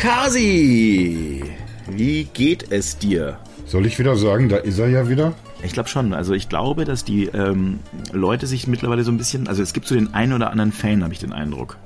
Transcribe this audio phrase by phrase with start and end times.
[0.00, 1.42] Kasi,
[1.90, 3.36] wie geht es dir?
[3.66, 5.34] Soll ich wieder sagen, da ist er ja wieder?
[5.64, 6.14] Ich glaube schon.
[6.14, 7.80] Also ich glaube, dass die ähm,
[8.12, 11.02] Leute sich mittlerweile so ein bisschen, also es gibt so den einen oder anderen Fan,
[11.02, 11.78] habe ich den Eindruck.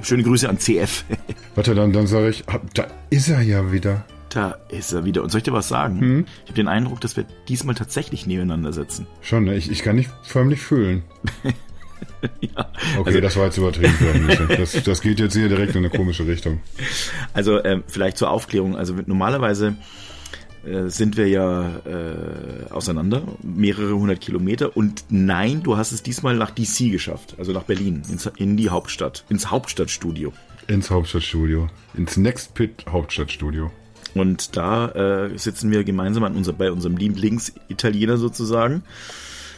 [0.00, 1.04] Schöne Grüße an CF.
[1.56, 2.42] Warte, dann, dann sage ich,
[2.72, 4.02] da ist er ja wieder.
[4.30, 5.22] Da ist er wieder.
[5.22, 6.00] Und soll ich dir was sagen?
[6.00, 6.26] Hm?
[6.44, 9.06] Ich habe den Eindruck, dass wir diesmal tatsächlich nebeneinander sitzen.
[9.20, 9.56] Schon, ne?
[9.56, 11.02] ich, ich kann nicht förmlich fühlen.
[12.40, 12.70] ja.
[12.98, 13.94] Okay, Also- das war jetzt übertrieben.
[14.48, 16.60] Das, das geht jetzt hier direkt in eine komische Richtung.
[17.34, 18.76] Also ähm, vielleicht zur Aufklärung.
[18.76, 19.76] Also normalerweise
[20.66, 24.76] äh, sind wir ja äh, auseinander, mehrere hundert Kilometer.
[24.76, 28.70] Und nein, du hast es diesmal nach DC geschafft, also nach Berlin, ins, in die
[28.70, 30.32] Hauptstadt, ins Hauptstadtstudio.
[30.66, 31.68] Ins Hauptstadtstudio.
[31.96, 33.70] Ins Next Pit Hauptstadtstudio.
[34.14, 34.88] Und da
[35.26, 38.82] äh, sitzen wir gemeinsam an unser, bei unserem Lieblingsitaliener sozusagen.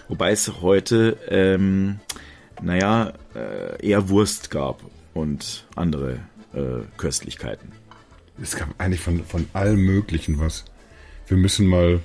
[0.09, 2.01] Wobei es heute, ähm,
[2.63, 4.81] naja, äh, eher Wurst gab
[5.15, 6.21] und andere
[6.55, 7.73] äh, Köstlichkeiten.
[8.43, 10.65] Es gab eigentlich von, von allem Möglichen was.
[11.27, 12.01] Wir müssen mal,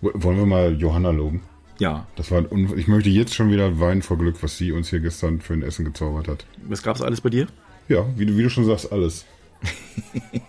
[0.00, 1.42] wollen wir mal Johanna loben?
[1.78, 2.44] Ja, Das war
[2.76, 5.62] ich möchte jetzt schon wieder weinen vor Glück, was sie uns hier gestern für ein
[5.62, 6.44] Essen gezaubert hat.
[6.68, 7.46] was gab's alles bei dir?
[7.88, 9.24] Ja, wie du, wie du schon sagst, alles.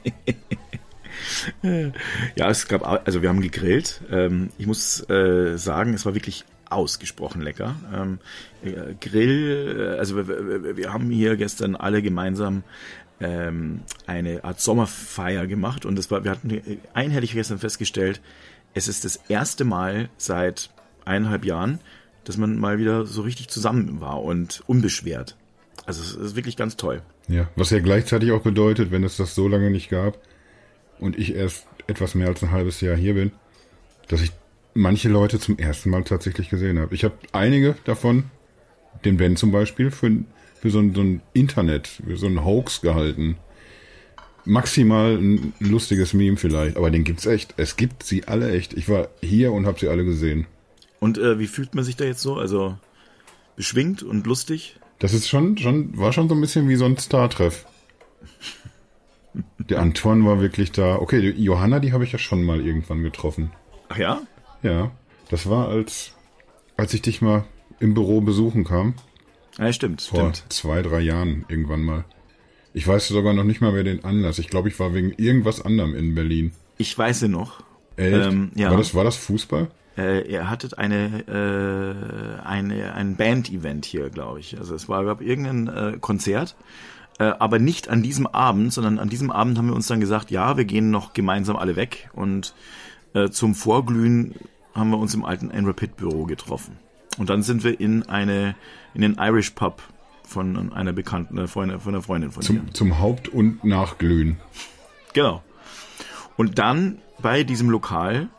[2.36, 4.02] Ja, es gab, also wir haben gegrillt.
[4.12, 7.76] Ähm, ich muss äh, sagen, es war wirklich ausgesprochen lecker.
[7.94, 8.20] Ähm,
[8.64, 12.64] äh, Grill, äh, also wir, wir, haben hier gestern alle gemeinsam
[13.20, 16.62] ähm, eine Art Sommerfeier gemacht und das war, wir hatten
[16.94, 18.22] einhellig gestern festgestellt,
[18.74, 20.70] es ist das erste Mal seit
[21.06, 21.80] eineinhalb Jahren,
[22.24, 25.36] dass man mal wieder so richtig zusammen war und unbeschwert.
[25.86, 27.02] Also es ist wirklich ganz toll.
[27.28, 30.18] Ja, was ja gleichzeitig auch bedeutet, wenn es das so lange nicht gab
[31.00, 33.32] und ich erst etwas mehr als ein halbes Jahr hier bin,
[34.08, 34.32] dass ich
[34.74, 36.96] manche Leute zum ersten Mal tatsächlich gesehen habe.
[36.96, 38.26] Ich habe einige davon,
[39.06, 40.12] den Ben zum Beispiel, für,
[40.60, 43.38] für so, ein, so ein Internet, für so ein Hoax gehalten.
[44.44, 47.54] Maximal ein lustiges Meme vielleicht, aber den gibt's echt.
[47.58, 48.74] Es gibt sie alle echt.
[48.74, 50.48] Ich war hier und habe sie alle gesehen.
[51.00, 52.36] Und äh, wie fühlt man sich da jetzt so?
[52.36, 52.78] Also
[53.56, 54.80] beschwingt und lustig?
[55.00, 57.66] Das ist schon, schon, war schon so ein bisschen wie so ein Star-Treff.
[59.58, 60.96] Der Antoine war wirklich da.
[60.96, 63.52] Okay, die Johanna, die habe ich ja schon mal irgendwann getroffen.
[63.90, 64.22] Ach ja?
[64.64, 64.92] Ja,
[65.30, 66.14] das war als,
[66.78, 67.46] als ich dich mal
[67.80, 68.94] im Büro besuchen kam.
[69.58, 70.46] Ja, stimmt, Vor stimmt.
[70.50, 72.06] zwei, drei Jahren irgendwann mal.
[72.74, 74.40] Ich weiß sogar noch nicht mal mehr den Anlass.
[74.40, 76.54] Ich glaube, ich war wegen irgendwas anderem in Berlin.
[76.78, 77.64] Ich weiß ihn noch.
[77.98, 78.28] Echt?
[78.28, 78.70] Ähm, ja.
[78.70, 79.70] War das, war das Fußball?
[79.98, 84.58] Äh, ihr hattet eine, äh, eine ein Band-Event hier, glaube ich.
[84.58, 86.56] Also es war, glaube irgendein äh, Konzert,
[87.20, 90.32] äh, aber nicht an diesem Abend, sondern an diesem Abend haben wir uns dann gesagt,
[90.32, 92.54] ja, wir gehen noch gemeinsam alle weg und
[93.14, 94.36] äh, zum Vorglühen
[94.74, 96.78] haben wir uns im alten Enra Pit Büro getroffen.
[97.18, 98.56] Und dann sind wir in eine
[98.94, 99.82] in den Irish Pub
[100.24, 102.62] von einer bekannten äh, Freundin, von einer Freundin von mir.
[102.62, 104.38] Zum, zum Haupt- und Nachglühen.
[105.14, 105.44] Genau.
[106.38, 108.30] Und dann bei diesem Lokal,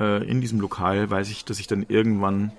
[0.00, 2.52] äh, in diesem Lokal weiß ich, dass ich dann irgendwann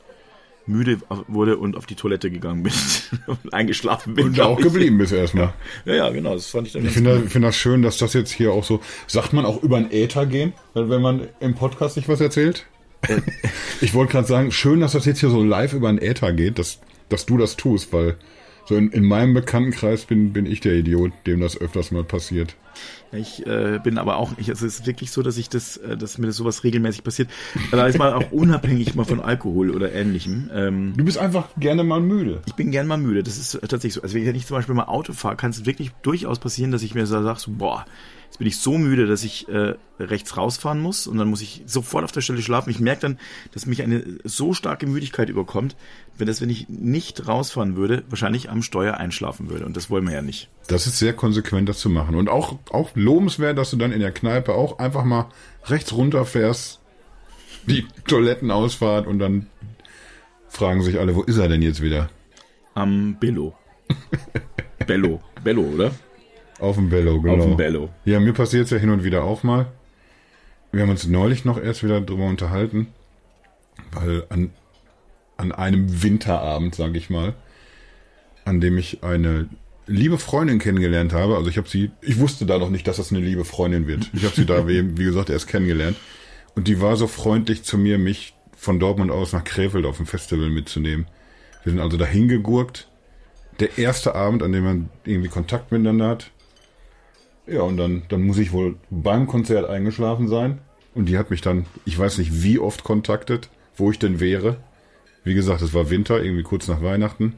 [0.66, 2.74] müde wurde und auf die Toilette gegangen bin
[3.28, 4.28] und eingeschlafen bin.
[4.28, 4.66] Und glaub auch ich.
[4.66, 5.54] geblieben bist erstmal.
[5.86, 6.34] Ja, ja, genau.
[6.34, 8.64] Das fand ich dann Ich finde das, finde das schön, dass das jetzt hier auch
[8.64, 8.80] so.
[9.08, 12.66] Sagt man auch über den Äther gehen, wenn man im Podcast nicht was erzählt?
[13.82, 16.60] ich wollte gerade sagen, schön, dass das jetzt hier so live über den Äther geht,
[16.60, 18.18] dass, dass du das tust, weil
[18.66, 22.56] so in, in meinem Bekanntenkreis bin, bin ich der Idiot, dem das öfters mal passiert.
[23.12, 25.96] Ich äh, bin aber auch, ich, also es ist wirklich so, dass ich das, äh,
[25.98, 27.30] dass mir das sowas regelmäßig passiert.
[27.72, 30.50] Da ist mal auch unabhängig mal von Alkohol oder ähnlichem.
[30.54, 32.42] Ähm, Du bist einfach gerne mal müde.
[32.46, 33.24] ich bin gern mal müde.
[33.24, 34.02] Das ist tatsächlich so.
[34.02, 36.96] Also wenn ich zum Beispiel mal Auto fahre, kann es wirklich durchaus passieren, dass ich
[36.96, 37.86] mir so sage, so, boah,
[38.26, 41.62] jetzt bin ich so müde, dass ich äh, rechts rausfahren muss und dann muss ich
[41.68, 42.72] sofort auf der Stelle schlafen.
[42.72, 43.20] Ich merke dann,
[43.52, 45.76] dass mich eine so starke Müdigkeit überkommt,
[46.18, 49.66] wenn das, wenn ich nicht rausfahren würde, wahrscheinlich am Steuer einschlafen würde.
[49.66, 50.50] Und das wollen wir ja nicht.
[50.68, 52.16] Das ist sehr konsequent, das zu machen.
[52.16, 55.30] Und auch, auch lobenswert, dass du dann in der Kneipe auch einfach mal
[55.66, 56.80] rechts runterfährst,
[57.68, 59.48] die Toilettenausfahrt und dann
[60.48, 62.10] fragen sich alle, wo ist er denn jetzt wieder?
[62.74, 63.54] Am Bello.
[64.88, 65.22] Bello.
[65.44, 65.92] Bello, oder?
[66.60, 67.36] Auf dem Bello, genau.
[67.36, 67.90] Auf dem Bello.
[68.06, 69.68] Ja, mir passiert es ja hin und wieder auch mal.
[70.72, 72.88] Wir haben uns neulich noch erst wieder drüber unterhalten,
[73.92, 74.52] weil an,
[75.38, 77.36] an einem Winterabend, sage ich mal,
[78.46, 79.50] an dem ich eine
[79.88, 81.36] liebe Freundin kennengelernt habe.
[81.36, 84.10] Also ich habe sie, ich wusste da noch nicht, dass das eine liebe Freundin wird.
[84.14, 85.98] Ich habe sie da, wie, wie gesagt, erst kennengelernt.
[86.56, 90.06] Und die war so freundlich zu mir, mich von Dortmund aus nach Krefeld auf dem
[90.06, 91.08] Festival mitzunehmen.
[91.64, 92.88] Wir sind also dahin gegurkt.
[93.60, 96.32] Der erste Abend, an dem man irgendwie Kontakt miteinander hat.
[97.46, 100.60] Ja, und dann, dann muss ich wohl beim Konzert eingeschlafen sein.
[100.96, 104.58] Und die hat mich dann, ich weiß nicht wie oft kontaktet, wo ich denn wäre.
[105.24, 107.36] Wie gesagt, es war Winter, irgendwie kurz nach Weihnachten.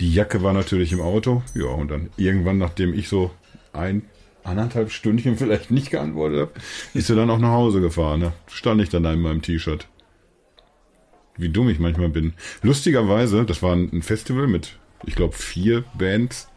[0.00, 1.42] Die Jacke war natürlich im Auto.
[1.54, 3.30] Ja, und dann irgendwann, nachdem ich so
[3.72, 4.02] ein,
[4.44, 6.52] anderthalb Stündchen vielleicht nicht geantwortet habe,
[6.94, 8.20] ist er dann auch nach Hause gefahren.
[8.20, 8.32] Ne?
[8.48, 9.86] Stand ich dann da in meinem T-Shirt.
[11.36, 12.34] Wie dumm ich manchmal bin.
[12.62, 16.48] Lustigerweise, das war ein Festival mit, ich glaube, vier Bands.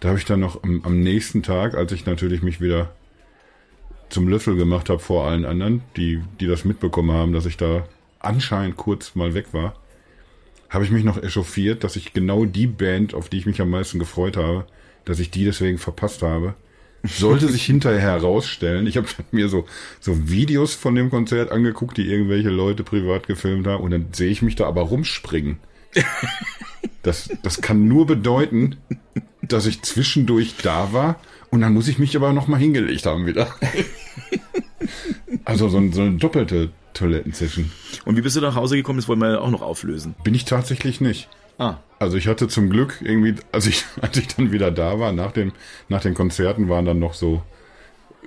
[0.00, 2.92] Da habe ich dann noch am, am nächsten Tag, als ich natürlich mich wieder
[4.08, 7.84] zum Löffel gemacht habe vor allen anderen, die, die das mitbekommen haben, dass ich da
[8.20, 9.74] anscheinend kurz mal weg war,
[10.68, 13.70] habe ich mich noch echauffiert, dass ich genau die Band, auf die ich mich am
[13.70, 14.66] meisten gefreut habe,
[15.04, 16.54] dass ich die deswegen verpasst habe.
[17.04, 18.86] Sollte sich hinterher herausstellen.
[18.86, 19.66] Ich habe mir so,
[20.00, 24.30] so Videos von dem Konzert angeguckt, die irgendwelche Leute privat gefilmt haben, und dann sehe
[24.30, 25.58] ich mich da aber rumspringen.
[27.02, 28.78] Das, das kann nur bedeuten,
[29.40, 31.20] dass ich zwischendurch da war
[31.50, 33.54] und dann muss ich mich aber nochmal hingelegt haben wieder.
[35.44, 37.70] Also so, so eine doppelte Toilettensession.
[38.04, 38.98] Und wie bist du nach Hause gekommen?
[38.98, 40.14] Das wollen wir auch noch auflösen.
[40.24, 41.28] Bin ich tatsächlich nicht.
[41.58, 41.76] Ah.
[41.98, 45.32] Also ich hatte zum Glück irgendwie, als ich, als ich dann wieder da war, nach,
[45.32, 45.52] dem,
[45.88, 47.42] nach den Konzerten waren dann noch so,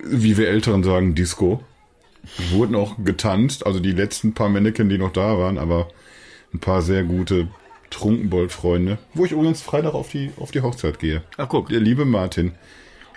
[0.04, 1.64] wie wir Älteren sagen, Disco.
[2.52, 5.88] Wurden auch getanzt, also die letzten paar Männchen, die noch da waren, aber
[6.54, 7.48] ein paar sehr gute
[7.92, 11.24] Trunkenbold-Freunde, wo ich übrigens Freitag auf die, auf die Hochzeit gehe.
[11.38, 11.70] Ach guck.
[11.70, 12.52] Der liebe Martin.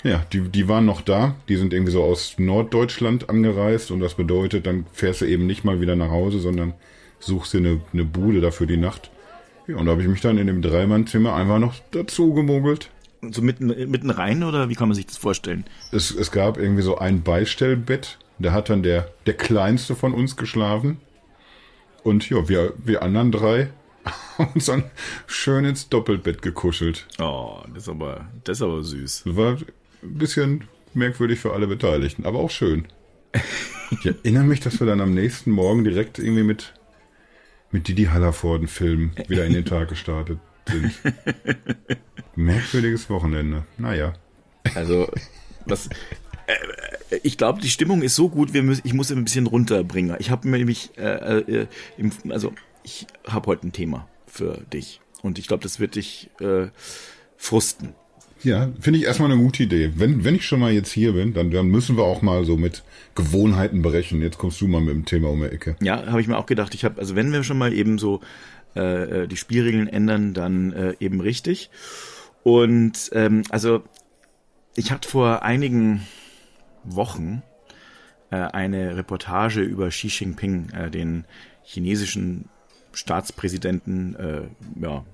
[0.04, 1.36] Ja, die, die waren noch da.
[1.48, 5.64] Die sind irgendwie so aus Norddeutschland angereist und das bedeutet, dann fährst du eben nicht
[5.64, 6.74] mal wieder nach Hause, sondern
[7.20, 9.10] suchst dir eine, eine Bude da für die Nacht.
[9.68, 12.90] Ja, und da habe ich mich dann in dem Dreimannzimmer einfach noch dazu gemogelt.
[13.30, 15.64] So mitten, mitten rein oder wie kann man sich das vorstellen?
[15.92, 18.18] Es, es gab irgendwie so ein Beistellbett.
[18.40, 21.00] Da hat dann der, der kleinste von uns geschlafen.
[22.02, 23.70] Und ja, wir, wir anderen drei
[24.38, 24.90] haben uns dann
[25.28, 27.06] schön ins Doppelbett gekuschelt.
[27.20, 29.22] Oh, das ist aber, das ist aber süß.
[29.26, 29.58] War
[30.02, 30.64] ein bisschen
[30.94, 32.86] merkwürdig für alle Beteiligten, aber auch schön.
[34.00, 36.72] Ich erinnere mich, dass wir dann am nächsten Morgen direkt irgendwie mit,
[37.72, 40.94] mit Didi Hallervorden Film wieder in den Tag gestartet sind.
[42.34, 43.66] Merkwürdiges Wochenende.
[43.76, 44.14] Naja.
[44.74, 45.12] Also,
[45.66, 45.90] was,
[46.46, 50.16] äh, ich glaube, die Stimmung ist so gut, wir müssen, ich muss ein bisschen runterbringen.
[50.18, 51.66] Ich habe nämlich, äh, äh,
[51.98, 52.52] im, also
[52.82, 56.68] ich habe heute ein Thema für dich und ich glaube, das wird dich äh,
[57.36, 57.94] frusten.
[58.44, 59.92] Ja, finde ich erstmal eine gute Idee.
[59.94, 62.56] Wenn, wenn ich schon mal jetzt hier bin, dann, dann müssen wir auch mal so
[62.56, 62.82] mit
[63.14, 64.20] Gewohnheiten brechen.
[64.20, 65.76] Jetzt kommst du mal mit dem Thema um die Ecke.
[65.80, 66.74] Ja, habe ich mir auch gedacht.
[66.74, 68.20] Ich habe, also wenn wir schon mal eben so
[68.74, 71.70] äh, die Spielregeln ändern, dann äh, eben richtig.
[72.42, 73.84] Und ähm, also
[74.74, 76.02] ich hatte vor einigen
[76.84, 77.42] Wochen
[78.30, 81.24] äh, eine Reportage über Xi Jinping, äh, den
[81.62, 82.48] chinesischen
[82.92, 84.42] Staatspräsidenten, äh,
[84.80, 85.04] ja,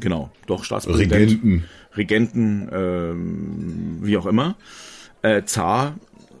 [0.00, 1.12] genau, doch Staatspräsident.
[1.12, 1.64] Regenten.
[1.96, 4.56] Regenten, ähm, wie auch immer,
[5.22, 5.96] äh, Zar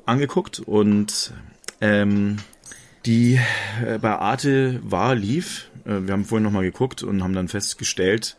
[0.06, 1.32] angeguckt und
[1.80, 2.36] ähm,
[3.06, 3.38] die
[3.84, 5.70] äh, bei Arte war, lief.
[5.84, 8.36] Äh, wir haben vorhin nochmal geguckt und haben dann festgestellt,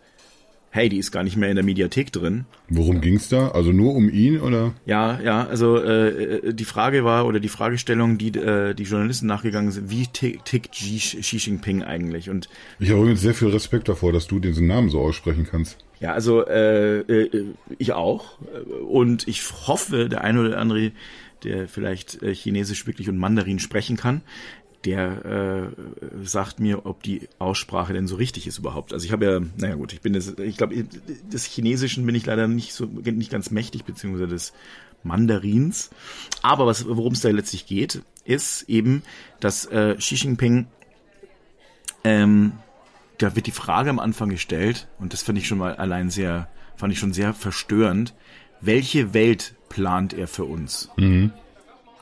[0.72, 2.46] hey, die ist gar nicht mehr in der Mediathek drin.
[2.70, 3.50] Worum ging's da?
[3.50, 4.74] Also nur um ihn oder?
[4.86, 9.72] Ja, ja, also äh, die Frage war oder die Fragestellung, die äh, die Journalisten nachgegangen
[9.72, 12.30] sind, wie tick- tickt Xi, Xi Jinping eigentlich?
[12.30, 12.48] Und
[12.80, 15.78] Ich habe übrigens sehr viel Respekt davor, dass du diesen Namen so aussprechen kannst.
[16.00, 17.46] ja, also äh, äh,
[17.78, 18.40] ich auch
[18.90, 20.92] und ich hoffe, der eine oder andere,
[21.44, 24.22] der vielleicht äh, Chinesisch wirklich und Mandarin sprechen kann,
[24.86, 28.94] der äh, sagt mir, ob die Aussprache denn so richtig ist überhaupt.
[28.94, 30.84] Also ich habe ja, naja gut, ich bin das, ich glaube,
[31.32, 34.54] des Chinesischen bin ich leider nicht so nicht ganz mächtig, beziehungsweise des
[35.04, 35.90] Mandarins.
[36.42, 39.04] Aber was, worum es da letztlich geht, ist eben,
[39.40, 40.68] dass äh, Xi Jinping,
[42.04, 42.54] ähm,
[43.18, 46.48] da wird die Frage am Anfang gestellt, und das fand ich schon mal allein sehr,
[46.76, 48.16] fand ich schon sehr verstörend,
[48.62, 50.90] welche Welt plant er für uns?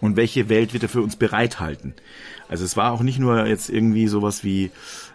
[0.01, 1.93] Und welche Welt wird er für uns bereithalten?
[2.47, 4.71] Also es war auch nicht nur jetzt irgendwie sowas wie,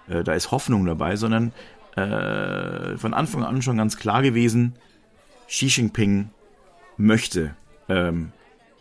[0.08, 1.52] äh, da ist Hoffnung dabei, sondern
[1.96, 4.74] äh, von Anfang an schon ganz klar gewesen,
[5.48, 6.30] Xi Jinping
[6.96, 7.54] möchte
[7.88, 8.32] ähm,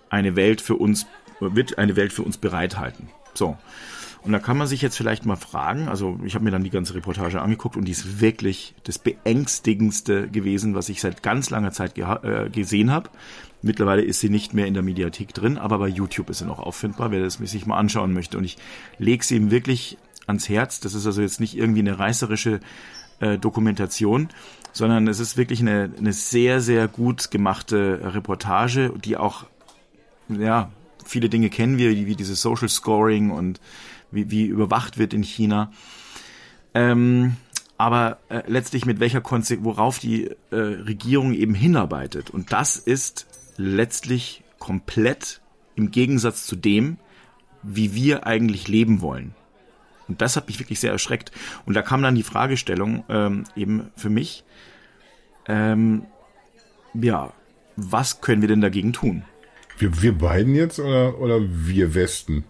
[0.09, 1.07] eine Welt für uns,
[1.39, 3.09] wird eine Welt für uns bereithalten.
[3.33, 3.57] So.
[4.23, 6.69] Und da kann man sich jetzt vielleicht mal fragen, also ich habe mir dann die
[6.69, 11.71] ganze Reportage angeguckt und die ist wirklich das beängstigendste gewesen, was ich seit ganz langer
[11.71, 13.09] Zeit äh, gesehen habe.
[13.61, 16.59] Mittlerweile ist sie nicht mehr in der Mediathek drin, aber bei YouTube ist sie noch
[16.59, 18.37] auffindbar, wer das sich mal anschauen möchte.
[18.37, 18.57] Und ich
[18.97, 20.79] lege sie ihm wirklich ans Herz.
[20.79, 22.61] Das ist also jetzt nicht irgendwie eine reißerische
[23.19, 24.29] äh, Dokumentation,
[24.71, 29.45] sondern es ist wirklich eine, eine sehr, sehr gut gemachte Reportage, die auch,
[30.29, 30.71] ja,
[31.05, 33.59] viele Dinge kennen wir, wie dieses Social Scoring und
[34.13, 35.71] wie, wie überwacht wird in China.
[36.73, 37.37] Ähm,
[37.77, 42.29] aber äh, letztlich mit welcher Konse worauf die äh, Regierung eben hinarbeitet.
[42.29, 43.27] Und das ist
[43.57, 45.41] letztlich komplett
[45.75, 46.97] im Gegensatz zu dem,
[47.61, 49.33] wie wir eigentlich leben wollen.
[50.07, 51.31] Und das hat mich wirklich sehr erschreckt.
[51.65, 54.43] Und da kam dann die Fragestellung ähm, eben für mich,
[55.47, 56.03] ähm,
[56.93, 57.33] ja,
[57.75, 59.23] was können wir denn dagegen tun?
[59.77, 62.43] Wir, wir beiden jetzt oder, oder wir Westen?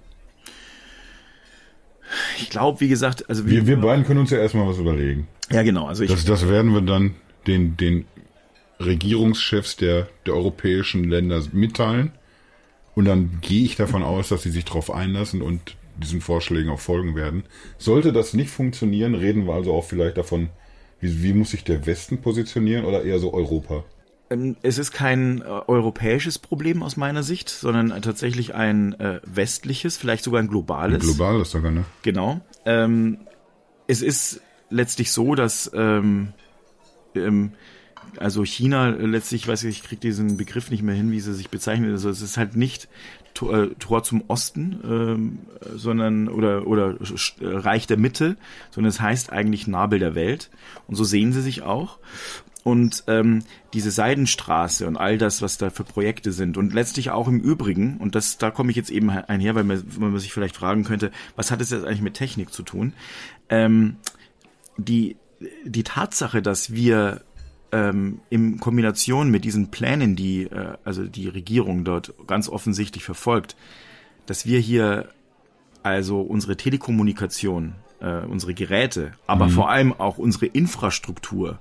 [2.37, 5.27] Ich glaube, wie gesagt, also wir, wir beiden können uns ja erstmal was überlegen.
[5.51, 5.87] Ja, genau.
[5.87, 7.15] Also ich, das, das werden wir dann
[7.47, 8.05] den, den
[8.79, 12.11] Regierungschefs der, der europäischen Länder mitteilen.
[12.95, 16.79] Und dann gehe ich davon aus, dass sie sich darauf einlassen und diesen Vorschlägen auch
[16.79, 17.43] folgen werden.
[17.77, 20.49] Sollte das nicht funktionieren, reden wir also auch vielleicht davon,
[20.99, 23.83] wie, wie muss sich der Westen positionieren oder eher so Europa?
[24.33, 29.97] Ähm, es ist kein äh, europäisches Problem aus meiner Sicht, sondern tatsächlich ein äh, westliches,
[29.97, 31.01] vielleicht sogar ein globales.
[31.01, 31.85] Ein globales sogar, ne?
[32.01, 32.41] Genau.
[32.65, 33.19] Ähm,
[33.87, 36.29] es ist letztlich so, dass ähm,
[37.15, 37.53] ähm,
[38.17, 41.49] also China letztlich, weiß ich, ich kriege diesen Begriff nicht mehr hin, wie sie sich
[41.49, 41.91] bezeichnen.
[41.91, 42.87] Also es ist halt nicht
[43.33, 45.39] Tor, äh, Tor zum Osten, ähm,
[45.75, 46.97] sondern oder oder
[47.41, 48.37] Reich der Mitte,
[48.71, 50.49] sondern es heißt eigentlich Nabel der Welt.
[50.87, 51.99] Und so sehen sie sich auch.
[52.63, 53.43] Und ähm,
[53.73, 57.97] diese Seidenstraße und all das, was da für Projekte sind und letztlich auch im Übrigen,
[57.97, 61.11] und das, da komme ich jetzt eben einher, weil man, man sich vielleicht fragen könnte,
[61.35, 62.93] was hat es jetzt eigentlich mit Technik zu tun?
[63.49, 63.97] Ähm,
[64.77, 65.17] die,
[65.65, 67.21] die Tatsache, dass wir
[67.73, 73.57] ähm, in Kombination mit diesen Plänen, die äh, also die Regierung dort ganz offensichtlich verfolgt,
[74.25, 75.09] dass wir hier
[75.81, 79.51] also unsere Telekommunikation, äh, unsere Geräte, aber mhm.
[79.51, 81.59] vor allem auch unsere Infrastruktur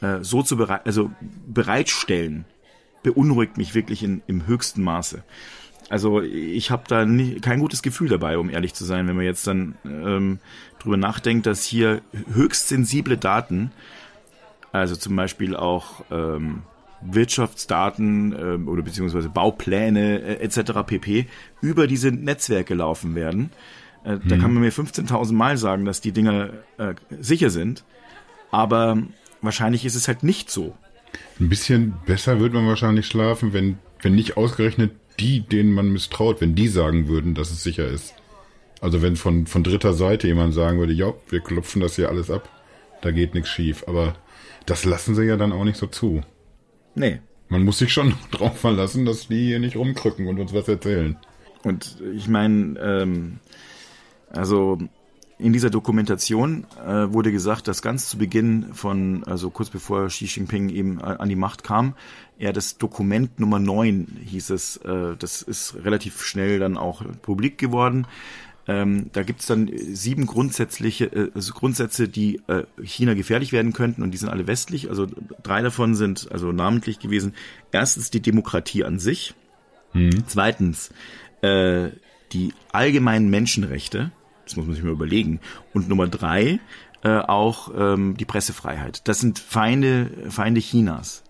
[0.00, 1.10] äh, so zu bereit, also
[1.46, 2.44] bereitstellen,
[3.02, 5.22] beunruhigt mich wirklich in, im höchsten Maße.
[5.88, 9.24] Also ich habe da nie, kein gutes Gefühl dabei, um ehrlich zu sein, wenn man
[9.24, 10.40] jetzt dann ähm,
[10.80, 13.70] drüber nachdenkt, dass hier höchst sensible Daten
[14.76, 16.62] also zum Beispiel auch ähm,
[17.00, 20.72] Wirtschaftsdaten ähm, oder beziehungsweise Baupläne äh, etc.
[20.86, 21.26] pp.
[21.60, 23.50] über diese Netzwerke laufen werden.
[24.04, 24.22] Äh, hm.
[24.26, 27.84] Da kann man mir 15.000 Mal sagen, dass die Dinger äh, sicher sind,
[28.50, 28.98] aber
[29.42, 30.74] wahrscheinlich ist es halt nicht so.
[31.40, 36.40] Ein bisschen besser wird man wahrscheinlich schlafen, wenn, wenn nicht ausgerechnet die, denen man misstraut,
[36.40, 38.14] wenn die sagen würden, dass es sicher ist.
[38.80, 42.30] Also wenn von, von dritter Seite jemand sagen würde, ja, wir klopfen das hier alles
[42.30, 42.48] ab,
[43.00, 43.84] da geht nichts schief.
[43.86, 44.14] Aber
[44.66, 46.22] das lassen sie ja dann auch nicht so zu.
[46.94, 47.20] Nee.
[47.48, 51.16] Man muss sich schon drauf verlassen, dass die hier nicht rumkrücken und uns was erzählen.
[51.62, 53.38] Und ich meine, ähm,
[54.30, 54.78] also
[55.38, 60.24] in dieser Dokumentation äh, wurde gesagt, dass ganz zu Beginn von, also kurz bevor Xi
[60.24, 61.94] Jinping eben an die Macht kam,
[62.38, 67.58] er das Dokument Nummer 9 hieß es, äh, das ist relativ schnell dann auch publik
[67.58, 68.06] geworden,
[68.68, 73.72] ähm, da gibt es dann sieben grundsätzliche äh, also Grundsätze, die äh, China gefährlich werden
[73.72, 74.88] könnten und die sind alle westlich.
[74.88, 75.06] Also
[75.42, 77.34] drei davon sind also namentlich gewesen.
[77.70, 79.34] Erstens die Demokratie an sich.
[79.92, 80.24] Mhm.
[80.26, 80.90] Zweitens
[81.42, 81.90] äh,
[82.32, 84.10] die allgemeinen Menschenrechte.
[84.46, 85.40] Das muss man sich mal überlegen.
[85.74, 86.60] Und Nummer drei
[87.02, 89.06] äh, auch ähm, die Pressefreiheit.
[89.06, 91.22] Das sind Feinde Feinde Chinas.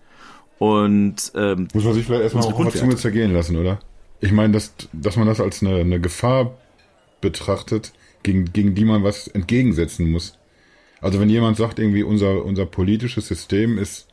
[0.59, 3.79] Und ähm, muss man sich vielleicht erstmal auf der Zunge zergehen lassen, oder?
[4.21, 6.57] Ich meine, dass, dass man das als eine, eine Gefahr
[7.21, 7.93] betrachtet,
[8.23, 10.37] gegen, gegen die man was entgegensetzen muss.
[11.01, 14.07] Also wenn jemand sagt, irgendwie unser, unser politisches System ist,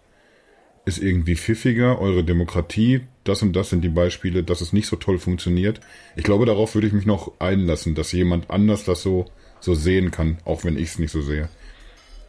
[0.85, 4.97] ist irgendwie pfiffiger, eure Demokratie, das und das sind die Beispiele, dass es nicht so
[4.97, 5.81] toll funktioniert.
[6.17, 9.27] Ich glaube, darauf würde ich mich noch einlassen, dass jemand anders das so,
[9.61, 11.49] so sehen kann, auch wenn ich es nicht so sehe.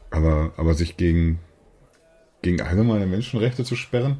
[0.09, 1.39] Aber, aber sich gegen,
[2.41, 4.19] gegen allgemeine Menschenrechte zu sperren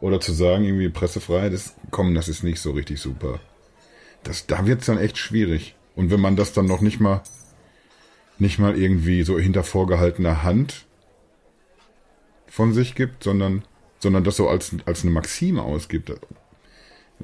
[0.00, 3.38] oder zu sagen, irgendwie Pressefreiheit ist, komm, das ist nicht so richtig super.
[4.24, 5.74] Das, da wird's dann echt schwierig.
[5.94, 7.22] Und wenn man das dann noch nicht mal,
[8.38, 10.86] nicht mal irgendwie so hinter vorgehaltener Hand
[12.46, 13.62] von sich gibt, sondern,
[14.00, 16.12] sondern das so als, als eine Maxime ausgibt.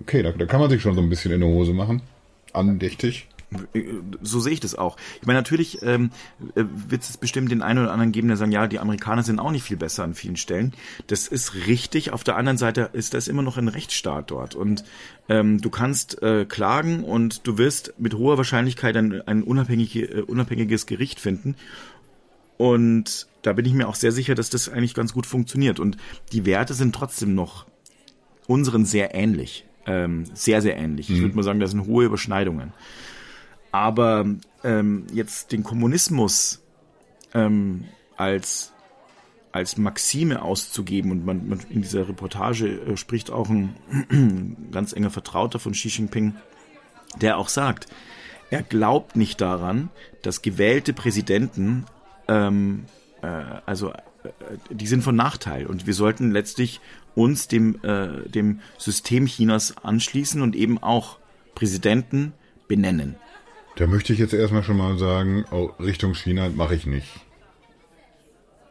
[0.00, 2.02] Okay, da, da kann man sich schon so ein bisschen in die Hose machen.
[2.52, 3.28] Andächtig
[4.22, 4.96] so sehe ich das auch.
[5.20, 6.10] Ich meine, natürlich ähm,
[6.54, 9.38] äh, wird es bestimmt den einen oder anderen geben, der sagen, ja, die Amerikaner sind
[9.38, 10.72] auch nicht viel besser an vielen Stellen.
[11.06, 12.12] Das ist richtig.
[12.12, 14.54] Auf der anderen Seite ist das immer noch ein Rechtsstaat dort.
[14.54, 14.84] Und
[15.28, 20.20] ähm, du kannst äh, klagen und du wirst mit hoher Wahrscheinlichkeit ein, ein unabhängige, äh,
[20.22, 21.54] unabhängiges Gericht finden.
[22.56, 25.78] Und da bin ich mir auch sehr sicher, dass das eigentlich ganz gut funktioniert.
[25.78, 25.96] Und
[26.32, 27.66] die Werte sind trotzdem noch
[28.48, 29.64] unseren sehr ähnlich.
[29.86, 31.08] Ähm, sehr, sehr ähnlich.
[31.08, 31.14] Mhm.
[31.14, 32.72] Ich würde mal sagen, das sind hohe Überschneidungen.
[33.70, 34.26] Aber
[34.64, 36.60] ähm, jetzt den Kommunismus
[37.34, 37.84] ähm,
[38.16, 38.72] als
[39.52, 45.10] als Maxime auszugeben und man, man in dieser Reportage äh, spricht auch ein ganz enger
[45.10, 46.34] Vertrauter von Xi Jinping,
[47.22, 47.86] der auch sagt,
[48.50, 49.88] er glaubt nicht daran,
[50.20, 51.86] dass gewählte Präsidenten
[52.28, 53.05] ähm, äh,
[53.66, 53.98] also äh,
[54.70, 56.80] die sind von Nachteil und wir sollten letztlich
[57.14, 61.18] uns dem äh, dem System Chinas anschließen und eben auch
[61.54, 62.32] Präsidenten
[62.68, 63.16] benennen.
[63.76, 67.08] Da möchte ich jetzt erstmal schon mal sagen, oh, Richtung China mache ich nicht.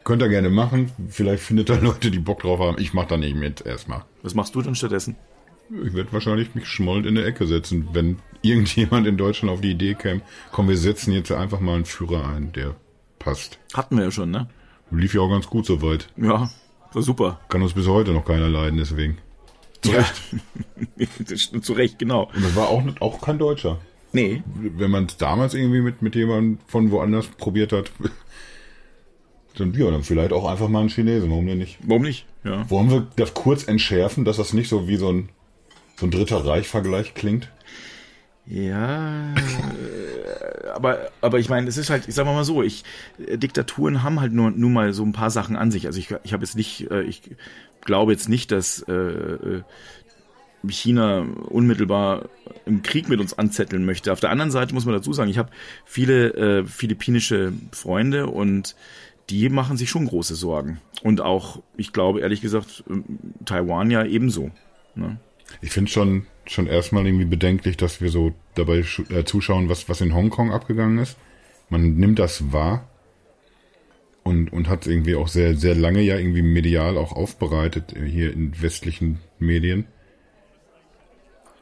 [0.04, 0.92] Könnt ihr gerne machen.
[1.08, 2.76] Vielleicht findet ihr Leute, die Bock drauf haben.
[2.80, 4.04] Ich mach da nicht mit erstmal.
[4.22, 5.16] Was machst du dann stattdessen?
[5.84, 9.72] Ich werde wahrscheinlich mich schmollend in der Ecke setzen, wenn irgendjemand in Deutschland auf die
[9.72, 10.22] Idee käme,
[10.52, 12.76] komm, wir setzen jetzt einfach mal einen Führer ein, der
[13.18, 13.58] passt.
[13.74, 14.48] Hatten wir ja schon, ne?
[14.90, 16.08] Lief ja auch ganz gut soweit.
[16.16, 16.50] Ja,
[16.92, 17.40] war super.
[17.48, 19.18] Kann uns bis heute noch keiner leiden, deswegen.
[19.82, 20.22] Zu Recht.
[20.96, 21.60] Ja.
[21.60, 22.30] Zu Recht, genau.
[22.34, 23.78] Und das war auch, auch kein Deutscher.
[24.12, 24.42] Nee.
[24.54, 27.90] Wenn man es damals irgendwie mit, mit jemandem von woanders probiert hat,
[29.56, 31.78] dann ja, dann vielleicht auch einfach mal einen Chinesen, warum denn nicht?
[31.82, 32.26] Warum nicht?
[32.44, 32.68] Ja.
[32.70, 35.28] Wollen wir das kurz entschärfen, dass das nicht so wie so ein,
[35.96, 37.50] so ein dritter Reich-Vergleich klingt?
[38.46, 40.15] Ja, äh,
[40.74, 42.84] aber, aber ich meine, es ist halt, ich sag mal so, ich,
[43.18, 45.86] Diktaturen haben halt nur, nur mal so ein paar Sachen an sich.
[45.86, 47.22] Also ich, ich habe jetzt nicht, äh, ich
[47.82, 49.62] glaube jetzt nicht, dass äh,
[50.68, 52.28] China unmittelbar
[52.64, 54.12] im Krieg mit uns anzetteln möchte.
[54.12, 55.50] Auf der anderen Seite muss man dazu sagen, ich habe
[55.84, 58.74] viele äh, philippinische Freunde und
[59.30, 60.80] die machen sich schon große Sorgen.
[61.02, 62.84] Und auch, ich glaube, ehrlich gesagt,
[63.44, 64.50] Taiwan ja ebenso.
[64.94, 65.18] Ne?
[65.60, 70.00] Ich finde schon, schon erstmal irgendwie bedenklich, dass wir so dabei äh, zuschauen, was, was
[70.00, 71.16] in Hongkong abgegangen ist.
[71.68, 72.88] Man nimmt das wahr
[74.22, 78.60] und, und hat irgendwie auch sehr, sehr lange ja irgendwie medial auch aufbereitet hier in
[78.60, 79.86] westlichen Medien.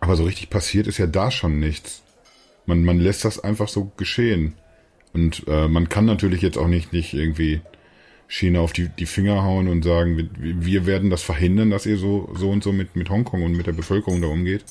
[0.01, 2.03] Aber so richtig passiert ist ja da schon nichts.
[2.67, 4.55] Man, man lässt das einfach so geschehen.
[5.13, 7.61] Und äh, man kann natürlich jetzt auch nicht, nicht irgendwie
[8.29, 10.29] China auf die, die Finger hauen und sagen, wir,
[10.65, 13.67] wir werden das verhindern, dass ihr so, so und so mit, mit Hongkong und mit
[13.67, 14.65] der Bevölkerung da umgeht.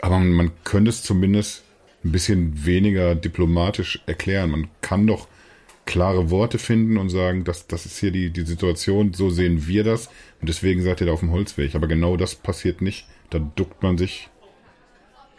[0.00, 1.64] Aber man, man könnte es zumindest
[2.04, 4.50] ein bisschen weniger diplomatisch erklären.
[4.50, 5.28] Man kann doch
[5.84, 9.84] klare Worte finden und sagen, das, das ist hier die, die Situation, so sehen wir
[9.84, 10.08] das
[10.40, 11.74] und deswegen seid ihr da auf dem Holzweg.
[11.74, 13.06] Aber genau das passiert nicht.
[13.30, 14.28] Da duckt man sich,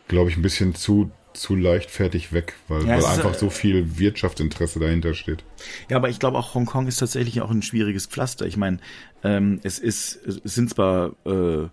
[0.08, 4.00] glaube ich, ein bisschen zu zu leichtfertig weg, weil, ja, weil einfach ist, so viel
[4.00, 5.44] Wirtschaftsinteresse dahinter steht.
[5.88, 8.46] Ja, aber ich glaube auch Hongkong ist tatsächlich auch ein schwieriges Pflaster.
[8.46, 8.80] Ich meine,
[9.24, 11.70] ähm, es ist, es sind zwar, äh, äh,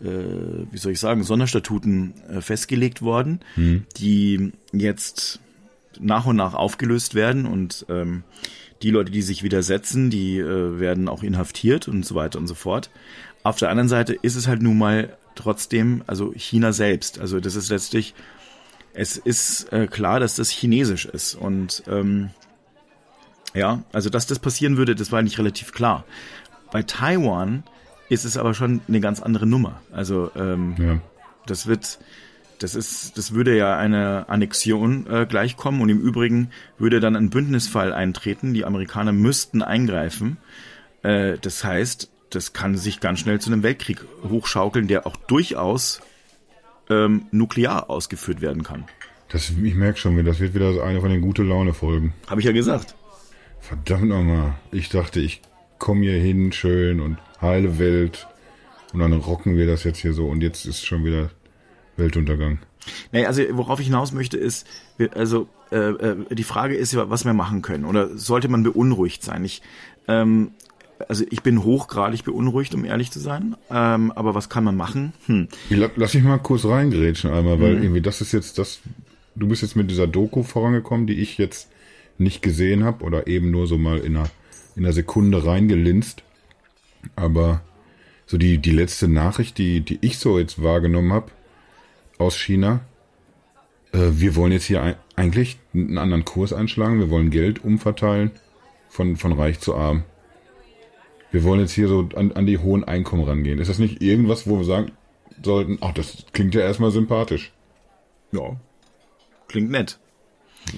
[0.00, 3.84] wie soll ich sagen, Sonderstatuten äh, festgelegt worden, hm.
[3.96, 5.40] die jetzt
[5.98, 8.22] nach und nach aufgelöst werden und ähm,
[8.82, 12.54] die Leute, die sich widersetzen, die äh, werden auch inhaftiert und so weiter und so
[12.54, 12.90] fort.
[13.42, 17.18] Auf der anderen Seite ist es halt nun mal trotzdem, also China selbst.
[17.18, 18.14] Also das ist letztlich
[18.96, 21.34] es ist äh, klar, dass das chinesisch ist.
[21.34, 22.30] Und ähm,
[23.54, 26.04] ja, also dass das passieren würde, das war eigentlich relativ klar.
[26.72, 27.62] Bei Taiwan
[28.08, 29.80] ist es aber schon eine ganz andere Nummer.
[29.92, 31.00] Also ähm, ja.
[31.46, 31.98] das wird,
[32.58, 37.30] das ist, das würde ja eine Annexion äh, gleichkommen und im Übrigen würde dann ein
[37.30, 38.54] Bündnisfall eintreten.
[38.54, 40.38] Die Amerikaner müssten eingreifen.
[41.02, 46.00] Äh, das heißt, das kann sich ganz schnell zu einem Weltkrieg hochschaukeln, der auch durchaus
[46.90, 48.84] ähm, nuklear ausgeführt werden kann.
[49.28, 52.14] Das, ich merke schon, das wird wieder eine von den gute Laune Folgen.
[52.28, 52.94] Habe ich ja gesagt.
[53.60, 54.54] Verdammt nochmal.
[54.70, 55.42] Ich dachte, ich
[55.78, 58.26] komme hier hin schön und heile Welt
[58.92, 61.30] und dann rocken wir das jetzt hier so und jetzt ist schon wieder
[61.96, 62.58] Weltuntergang.
[63.12, 64.66] Naja, also worauf ich hinaus möchte ist,
[65.14, 69.22] also äh, äh, die Frage ist ja, was wir machen können oder sollte man beunruhigt
[69.22, 69.44] sein?
[69.44, 69.62] Ich
[70.08, 70.52] ähm,
[71.08, 73.56] also ich bin hochgradig beunruhigt, um ehrlich zu sein.
[73.70, 75.12] Ähm, aber was kann man machen?
[75.26, 75.48] Hm.
[75.68, 77.82] Lass mich mal kurz reingrätschen einmal, weil mhm.
[77.82, 78.80] irgendwie das ist jetzt das,
[79.34, 81.68] du bist jetzt mit dieser Doku vorangekommen, die ich jetzt
[82.18, 84.30] nicht gesehen habe oder eben nur so mal in einer,
[84.74, 86.22] in einer Sekunde reingelinst.
[87.14, 87.60] Aber
[88.26, 91.30] so die, die letzte Nachricht, die, die ich so jetzt wahrgenommen habe
[92.18, 92.80] aus China,
[93.92, 98.32] äh, wir wollen jetzt hier eigentlich einen anderen Kurs einschlagen, wir wollen Geld umverteilen
[98.88, 100.04] von, von reich zu arm
[101.36, 103.58] wir wollen jetzt hier so an, an die hohen Einkommen rangehen.
[103.58, 104.92] Ist das nicht irgendwas, wo wir sagen
[105.42, 107.52] sollten, ach, das klingt ja erstmal sympathisch?
[108.32, 108.56] Ja,
[109.48, 109.98] klingt nett.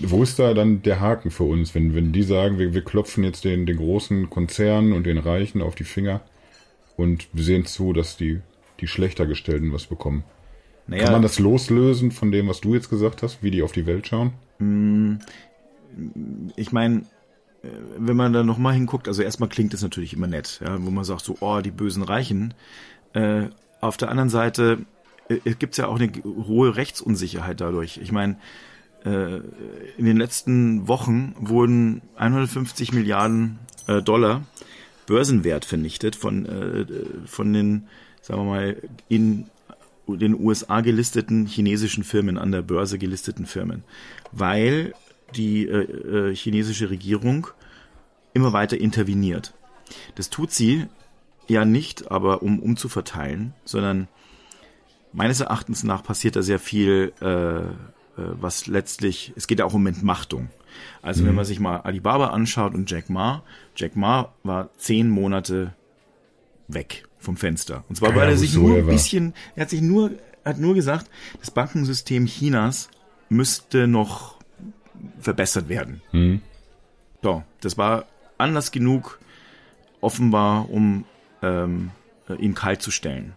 [0.03, 3.25] Wo ist da dann der Haken für uns, wenn, wenn die sagen, wir, wir klopfen
[3.25, 6.21] jetzt den, den großen Konzernen und den Reichen auf die Finger
[6.97, 8.41] und wir sehen zu, dass die,
[8.81, 10.25] die schlechter gestellten was bekommen?
[10.87, 13.73] Naja, Kann man das loslösen von dem, was du jetzt gesagt hast, wie die auf
[13.73, 14.33] die Welt schauen?
[14.59, 15.17] Mm,
[16.57, 17.03] ich meine,
[17.63, 20.91] äh, wenn man da nochmal hinguckt, also erstmal klingt es natürlich immer nett, ja, wo
[20.91, 22.55] man sagt so, oh, die bösen Reichen.
[23.13, 23.49] Äh,
[23.81, 24.79] auf der anderen Seite
[25.29, 27.99] äh, gibt es ja auch eine hohe Rechtsunsicherheit dadurch.
[28.03, 28.37] Ich meine,
[29.05, 34.43] in den letzten Wochen wurden 150 Milliarden äh, Dollar
[35.07, 36.87] Börsenwert vernichtet von, äh,
[37.27, 37.89] von den,
[38.21, 38.77] sagen wir mal,
[39.09, 39.47] in
[40.07, 43.85] den USA gelisteten chinesischen Firmen, an der Börse gelisteten Firmen,
[44.33, 44.95] weil
[45.35, 47.49] die äh, äh, chinesische Regierung
[48.35, 49.55] immer weiter interveniert.
[50.15, 50.87] Das tut sie
[51.47, 54.09] ja nicht, aber um umzuverteilen, sondern
[55.13, 57.65] meines Erachtens nach passiert da sehr viel, äh, äh,
[58.23, 60.49] was letztlich, es geht ja auch um Entmachtung.
[61.03, 63.43] Also wenn man sich mal Alibaba anschaut und Jack Ma,
[63.75, 65.75] Jack Ma war zehn Monate
[66.69, 67.85] weg vom Fenster.
[67.89, 70.13] Und zwar, Keine weil er sich nur ein bisschen, er hat sich nur,
[70.45, 72.91] hat nur gesagt, das Bankensystem Chinas
[73.29, 74.37] müsste noch
[75.21, 76.03] verbessert werden.
[76.11, 76.43] Hm.
[77.23, 79.19] So, das war Anlass genug,
[80.01, 81.05] offenbar, um
[81.43, 81.91] ähm,
[82.29, 83.35] äh, ihn kalt zu stellen.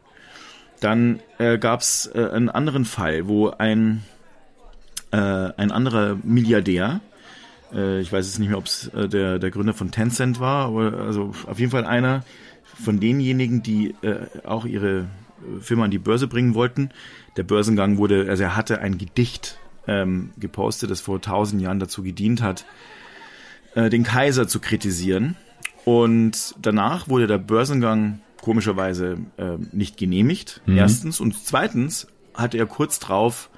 [0.80, 4.04] Dann äh, gab es äh, einen anderen Fall, wo ein,
[5.12, 7.02] äh, ein anderer Milliardär,
[7.74, 10.68] äh, ich weiß jetzt nicht mehr, ob es äh, der, der Gründer von Tencent war,
[10.68, 12.24] aber also auf jeden Fall einer
[12.82, 13.94] von denjenigen, die
[14.46, 15.06] auch ihre
[15.60, 16.90] Firma an die Börse bringen wollten.
[17.36, 22.02] Der Börsengang wurde, also er hatte ein Gedicht ähm, gepostet, das vor tausend Jahren dazu
[22.02, 22.66] gedient hat,
[23.76, 25.36] den Kaiser zu kritisieren.
[25.86, 30.62] Und danach wurde der Börsengang komischerweise äh, nicht genehmigt.
[30.66, 31.20] Erstens.
[31.20, 33.51] Und zweitens hatte er kurz drauf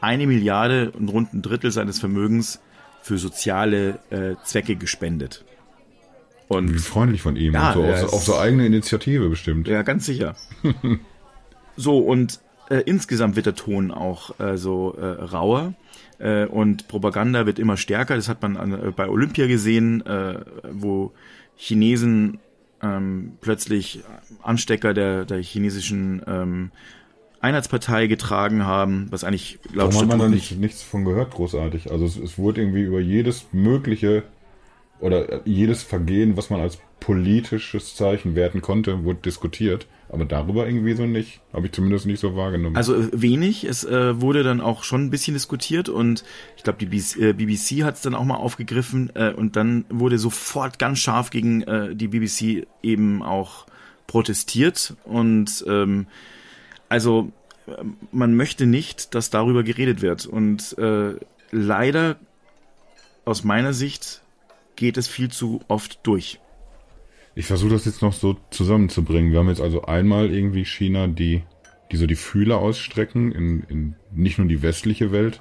[0.00, 2.60] eine Milliarde und rund ein Drittel seines Vermögens
[3.02, 5.44] für soziale äh, Zwecke gespendet.
[6.48, 7.54] Wie Und freundlich von ihm.
[7.54, 9.68] Ja, und so, auf, auf so eigene Initiative bestimmt.
[9.68, 10.36] ja, ganz sicher.
[11.76, 15.74] so, und äh, insgesamt wird der Ton auch äh, so äh, rauer.
[16.18, 18.16] Äh, und Propaganda wird immer stärker.
[18.16, 21.12] Das hat man an, äh, bei Olympia gesehen, äh, wo
[21.56, 22.38] Chinesen
[22.82, 24.02] ähm, plötzlich
[24.42, 26.70] Anstecker der, der chinesischen ähm,
[27.40, 31.90] Einheitspartei getragen haben, was eigentlich laut Warum hat man da nicht, nichts von gehört, großartig?
[31.90, 34.24] Also es, es wurde irgendwie über jedes mögliche
[35.00, 39.86] oder äh, jedes Vergehen, was man als politisches Zeichen werten konnte, wurde diskutiert.
[40.10, 41.40] Aber darüber irgendwie so nicht.
[41.52, 42.76] Habe ich zumindest nicht so wahrgenommen.
[42.76, 43.64] Also äh, wenig.
[43.64, 46.24] Es äh, wurde dann auch schon ein bisschen diskutiert und
[46.56, 49.84] ich glaube, die BBC, äh, BBC hat es dann auch mal aufgegriffen äh, und dann
[49.88, 53.66] wurde sofort ganz scharf gegen äh, die BBC eben auch
[54.06, 56.06] protestiert und ähm,
[56.90, 57.32] also
[58.12, 61.14] man möchte nicht, dass darüber geredet wird und äh,
[61.52, 62.16] leider
[63.24, 64.22] aus meiner Sicht
[64.76, 66.40] geht es viel zu oft durch.
[67.36, 69.30] Ich versuche das jetzt noch so zusammenzubringen.
[69.30, 71.44] Wir haben jetzt also einmal irgendwie China, die,
[71.92, 75.40] die so die Fühler ausstrecken in, in nicht nur die westliche Welt,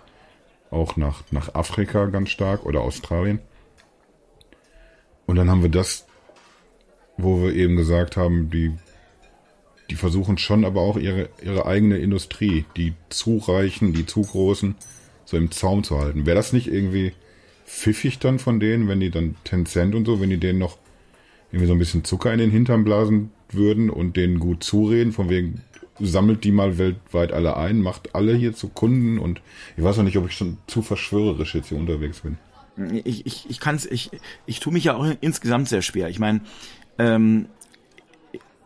[0.69, 3.39] auch nach, nach Afrika ganz stark oder Australien.
[5.25, 6.05] Und dann haben wir das,
[7.17, 8.71] wo wir eben gesagt haben, die,
[9.89, 14.75] die versuchen schon aber auch ihre, ihre eigene Industrie, die zu reichen, die zu großen,
[15.25, 16.25] so im Zaum zu halten.
[16.25, 17.13] Wäre das nicht irgendwie
[17.65, 20.77] pfiffig dann von denen, wenn die dann Tencent und so, wenn die denen noch
[21.51, 25.29] irgendwie so ein bisschen Zucker in den Hintern blasen würden und denen gut zureden, von
[25.29, 25.61] wegen,
[25.99, 29.41] sammelt die mal weltweit alle ein, macht alle hier zu Kunden und
[29.75, 32.37] ich weiß noch nicht, ob ich schon zu verschwörerisch jetzt hier unterwegs bin.
[33.03, 34.11] ich, ich, ich kann's, ich,
[34.45, 36.09] ich tue mich ja auch insgesamt sehr schwer.
[36.09, 36.41] Ich meine,
[36.97, 37.47] ähm,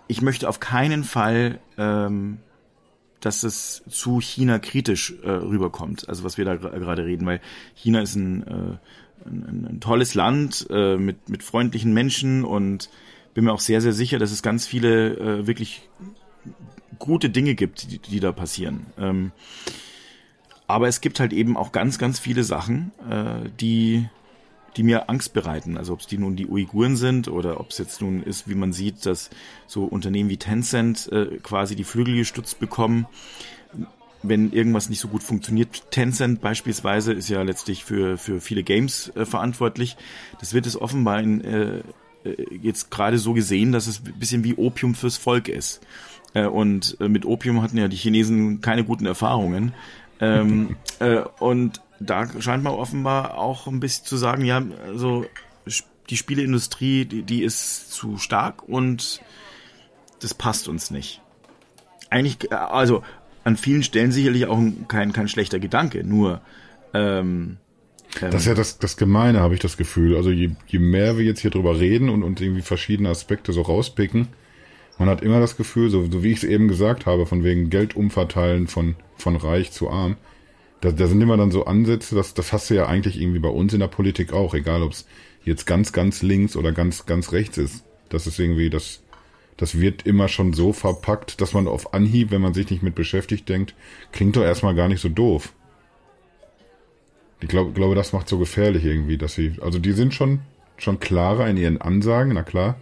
[0.07, 2.39] ich möchte auf keinen Fall, ähm,
[3.19, 7.39] dass es zu China kritisch äh, rüberkommt, also was wir da gerade reden, weil
[7.75, 12.89] China ist ein, äh, ein, ein tolles Land äh, mit, mit freundlichen Menschen und
[13.33, 15.89] bin mir auch sehr, sehr sicher, dass es ganz viele äh, wirklich
[16.99, 18.87] gute Dinge gibt, die, die da passieren.
[18.97, 19.31] Ähm,
[20.67, 24.09] aber es gibt halt eben auch ganz, ganz viele Sachen, äh, die,
[24.77, 25.77] die mir Angst bereiten.
[25.77, 28.55] Also ob es die nun die Uiguren sind oder ob es jetzt nun ist, wie
[28.55, 29.29] man sieht, dass
[29.67, 33.05] so Unternehmen wie Tencent äh, quasi die Flügel gestutzt bekommen.
[34.21, 39.11] Wenn irgendwas nicht so gut funktioniert, Tencent beispielsweise ist ja letztlich für, für viele Games
[39.15, 39.97] äh, verantwortlich.
[40.39, 41.81] Das wird es offenbar in, äh,
[42.23, 45.81] äh, jetzt gerade so gesehen, dass es ein bisschen wie Opium fürs Volk ist.
[46.33, 49.73] Äh, und äh, mit Opium hatten ja die Chinesen keine guten Erfahrungen.
[50.19, 55.25] Ähm, äh, und da scheint man offenbar auch ein bisschen zu sagen, ja, also
[56.09, 59.21] die Spieleindustrie, die, die ist zu stark und
[60.19, 61.21] das passt uns nicht.
[62.09, 63.03] Eigentlich, äh, also
[63.43, 66.41] an vielen Stellen sicherlich auch ein- kein, kein schlechter Gedanke, nur
[66.93, 67.57] ähm,
[68.19, 70.15] Das ist ja das, das Gemeine, habe ich das Gefühl.
[70.15, 73.61] Also je, je mehr wir jetzt hier drüber reden und, und irgendwie verschiedene Aspekte so
[73.61, 74.27] rauspicken,
[74.99, 77.69] man hat immer das Gefühl, so, so wie ich es eben gesagt habe, von wegen
[77.71, 80.17] Geld umverteilen von, von reich zu arm,
[80.83, 83.49] da, da sind immer dann so Ansätze, das, das hast du ja eigentlich irgendwie bei
[83.49, 85.07] uns in der Politik auch, egal ob es
[85.45, 87.85] jetzt ganz, ganz links oder ganz, ganz rechts ist.
[88.09, 89.01] Das ist irgendwie, das,
[89.55, 92.95] das wird immer schon so verpackt, dass man auf Anhieb, wenn man sich nicht mit
[92.95, 93.75] beschäftigt, denkt,
[94.11, 95.53] klingt doch erstmal gar nicht so doof.
[97.39, 100.41] Ich glaube, glaube, das macht so gefährlich irgendwie, dass sie, also die sind schon,
[100.75, 102.75] schon klarer in ihren Ansagen, na klar.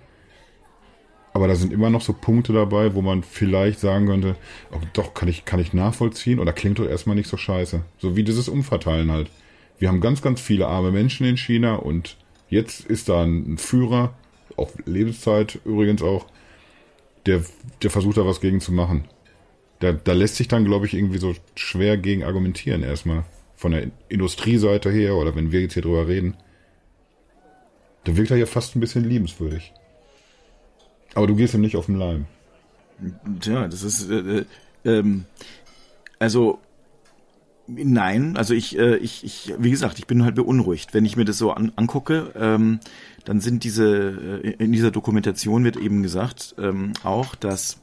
[1.34, 4.36] Aber da sind immer noch so Punkte dabei, wo man vielleicht sagen könnte,
[4.72, 7.82] oh, doch, kann ich, kann ich nachvollziehen oder klingt doch erstmal nicht so scheiße.
[8.00, 9.30] So wie dieses Umverteilen halt.
[9.80, 12.18] Wir haben ganz, ganz viele arme Menschen in China und
[12.50, 14.14] jetzt ist da ein Führer,
[14.58, 16.28] auf Lebenszeit übrigens auch,
[17.26, 17.44] der,
[17.82, 19.06] der versucht da was gegen zu machen.
[19.80, 23.24] Da, da lässt sich dann, glaube ich, irgendwie so schwer gegen argumentieren erstmal.
[23.56, 26.36] von der Industrieseite her oder wenn wir jetzt hier drüber reden,
[28.04, 29.72] da wirkt er ja fast ein bisschen liebenswürdig.
[31.16, 32.26] Aber du gehst ihm nicht auf den Leim.
[33.40, 34.46] Tja, das ist, äh, äh,
[34.86, 35.26] ähm,
[36.20, 36.60] also,
[37.68, 40.94] nein, also ich, äh, ich, ich, wie gesagt, ich bin halt beunruhigt.
[40.94, 42.80] Wenn ich mir das so an, angucke, ähm,
[43.26, 47.82] dann sind diese, äh, in dieser Dokumentation wird eben gesagt, ähm, auch, dass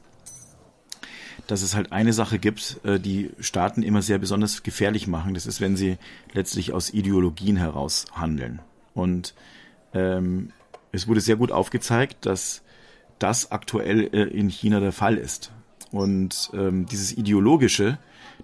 [1.49, 5.33] dass es halt eine Sache gibt, äh, die Staaten immer sehr besonders gefährlich machen.
[5.33, 5.97] Das ist, wenn sie
[6.31, 8.61] letztlich aus Ideologien heraus handeln.
[8.93, 9.33] Und
[9.93, 10.51] ähm,
[10.91, 12.61] es wurde sehr gut aufgezeigt, dass
[13.19, 15.51] das aktuell äh, in China der Fall ist.
[15.91, 17.97] Und ähm, dieses ideologische,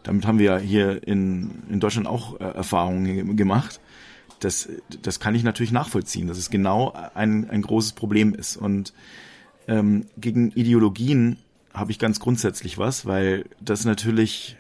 [0.03, 3.79] damit haben wir ja hier in, in Deutschland auch äh, Erfahrungen gemacht.
[4.39, 4.69] Das,
[5.01, 8.57] das kann ich natürlich nachvollziehen, dass es genau ein, ein großes Problem ist.
[8.57, 8.93] Und
[9.67, 11.37] ähm, gegen Ideologien
[11.73, 14.57] habe ich ganz grundsätzlich was, weil das natürlich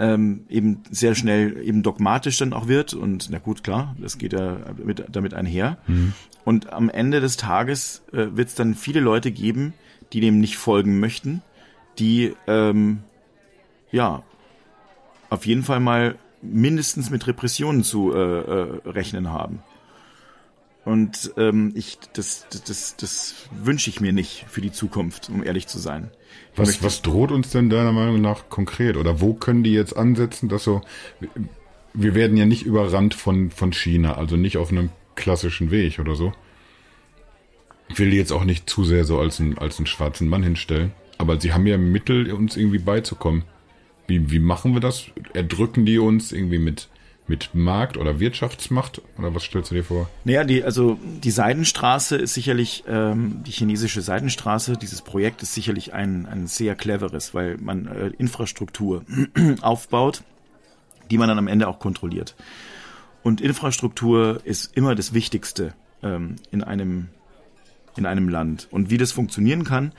[0.00, 4.32] ähm, eben sehr schnell eben dogmatisch dann auch wird und na gut, klar, das geht
[4.32, 5.76] ja mit, damit einher.
[5.86, 6.14] Mhm.
[6.44, 9.74] Und am Ende des Tages äh, wird es dann viele Leute geben,
[10.14, 11.42] die dem nicht folgen möchten,
[11.98, 13.00] die ähm,
[13.92, 14.22] ja
[15.28, 19.62] auf jeden Fall mal mindestens mit Repressionen zu äh, äh, rechnen haben.
[20.84, 25.44] Und ähm, ich, das, das, das, das wünsche ich mir nicht für die Zukunft, um
[25.44, 26.10] ehrlich zu sein.
[26.56, 28.96] was, was droht uns denn deiner Meinung nach konkret?
[28.96, 30.80] Oder wo können die jetzt ansetzen, dass so,
[31.92, 36.14] wir werden ja nicht überrannt von, von China, also nicht auf einem klassischen Weg oder
[36.14, 36.32] so.
[37.88, 40.42] Ich will die jetzt auch nicht zu sehr so als, ein, als einen schwarzen Mann
[40.42, 40.92] hinstellen.
[41.18, 43.44] Aber sie haben ja Mittel, uns irgendwie beizukommen.
[44.06, 45.06] Wie, wie machen wir das?
[45.34, 46.88] Erdrücken die uns irgendwie mit
[47.30, 49.00] mit Markt oder Wirtschaftsmacht?
[49.16, 50.10] Oder was stellst du dir vor?
[50.24, 55.94] Naja, die, also die Seidenstraße ist sicherlich, ähm, die chinesische Seidenstraße, dieses Projekt ist sicherlich
[55.94, 59.04] ein, ein sehr cleveres, weil man äh, Infrastruktur
[59.62, 60.24] aufbaut,
[61.10, 62.34] die man dann am Ende auch kontrolliert.
[63.22, 67.08] Und Infrastruktur ist immer das Wichtigste ähm, in einem
[67.96, 68.68] in einem Land.
[68.70, 69.92] Und wie das funktionieren kann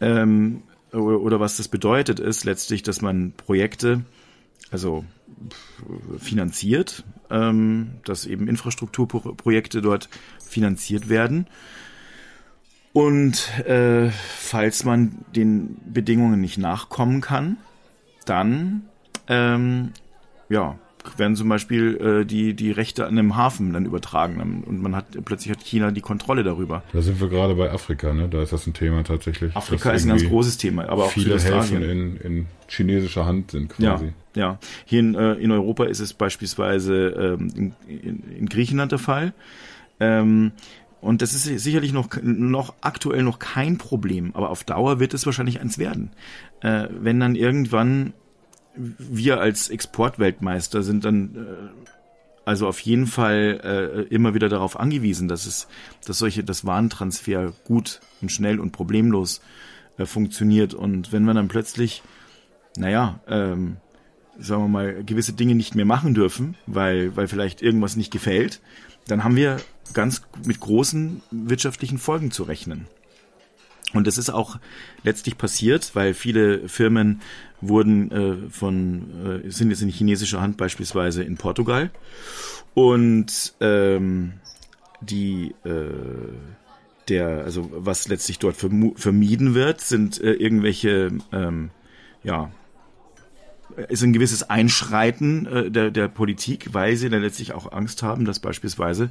[0.00, 4.02] ähm, oder, oder was das bedeutet, ist letztlich, dass man Projekte,
[4.70, 5.04] also
[6.18, 11.46] finanziert, ähm, dass eben Infrastrukturprojekte dort finanziert werden.
[12.92, 17.58] Und äh, falls man den Bedingungen nicht nachkommen kann,
[18.24, 18.82] dann
[19.28, 19.92] ähm,
[20.48, 20.78] ja,
[21.16, 25.06] werden zum Beispiel äh, die, die Rechte an einem Hafen dann übertragen und man hat
[25.24, 26.82] plötzlich hat China die Kontrolle darüber.
[26.92, 28.28] Da sind wir gerade bei Afrika, ne?
[28.28, 29.56] Da ist das ein Thema tatsächlich.
[29.56, 33.70] Afrika ist ein ganz großes Thema, aber auch viele Häfen in, in chinesischer Hand sind
[33.70, 34.12] quasi.
[34.34, 34.58] Ja, ja.
[34.84, 39.32] Hier in, äh, in Europa ist es beispielsweise ähm, in, in, in Griechenland der Fall.
[40.00, 40.52] Ähm,
[41.00, 45.26] und das ist sicherlich noch, noch aktuell noch kein Problem, aber auf Dauer wird es
[45.26, 46.10] wahrscheinlich eins werden.
[46.60, 48.14] Äh, wenn dann irgendwann
[48.78, 51.88] wir als Exportweltmeister sind dann äh,
[52.48, 55.68] also auf jeden Fall äh, immer wieder darauf angewiesen, dass es,
[56.06, 59.42] dass solche, das Warentransfer gut und schnell und problemlos
[59.98, 60.72] äh, funktioniert.
[60.72, 62.02] Und wenn wir dann plötzlich,
[62.74, 63.76] naja, ähm,
[64.38, 68.62] sagen wir mal, gewisse Dinge nicht mehr machen dürfen, weil, weil vielleicht irgendwas nicht gefällt,
[69.08, 69.58] dann haben wir
[69.92, 72.86] ganz mit großen wirtschaftlichen Folgen zu rechnen.
[73.94, 74.58] Und das ist auch
[75.02, 77.20] letztlich passiert, weil viele Firmen
[77.60, 81.90] wurden äh, von, äh, sind jetzt in chinesischer Hand beispielsweise in Portugal.
[82.74, 84.34] Und ähm,
[85.00, 85.88] die äh,
[87.08, 91.70] der, also was letztlich dort vermieden wird, sind äh, irgendwelche ähm,
[92.22, 92.50] ja,
[93.88, 98.24] ist ein gewisses Einschreiten äh, der, der Politik, weil sie dann letztlich auch Angst haben,
[98.24, 99.10] dass beispielsweise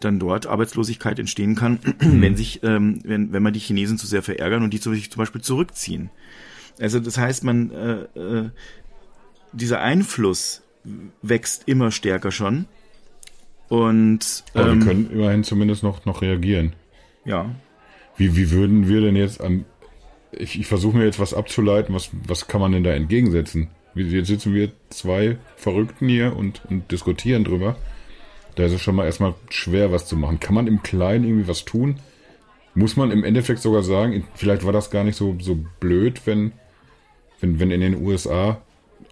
[0.00, 4.22] dann dort Arbeitslosigkeit entstehen kann, wenn sich, ähm, wenn, wenn man die Chinesen zu sehr
[4.22, 6.10] verärgern und die zum Beispiel zurückziehen.
[6.80, 8.50] Also das heißt, man äh, äh,
[9.52, 10.62] dieser Einfluss
[11.22, 12.66] wächst immer stärker schon.
[13.68, 16.72] Und ähm, Aber wir ähm, können immerhin zumindest noch noch reagieren.
[17.24, 17.54] Ja.
[18.16, 19.64] Wie, wie würden wir denn jetzt am
[20.32, 23.68] ich, ich versuche mir jetzt was abzuleiten, was, was kann man denn da entgegensetzen?
[23.98, 27.76] Jetzt sitzen wir zwei Verrückten hier und, und diskutieren drüber.
[28.54, 30.40] Da ist es schon mal erstmal schwer, was zu machen.
[30.40, 32.00] Kann man im Kleinen irgendwie was tun?
[32.74, 36.52] Muss man im Endeffekt sogar sagen, vielleicht war das gar nicht so, so blöd, wenn,
[37.40, 38.60] wenn, wenn in den USA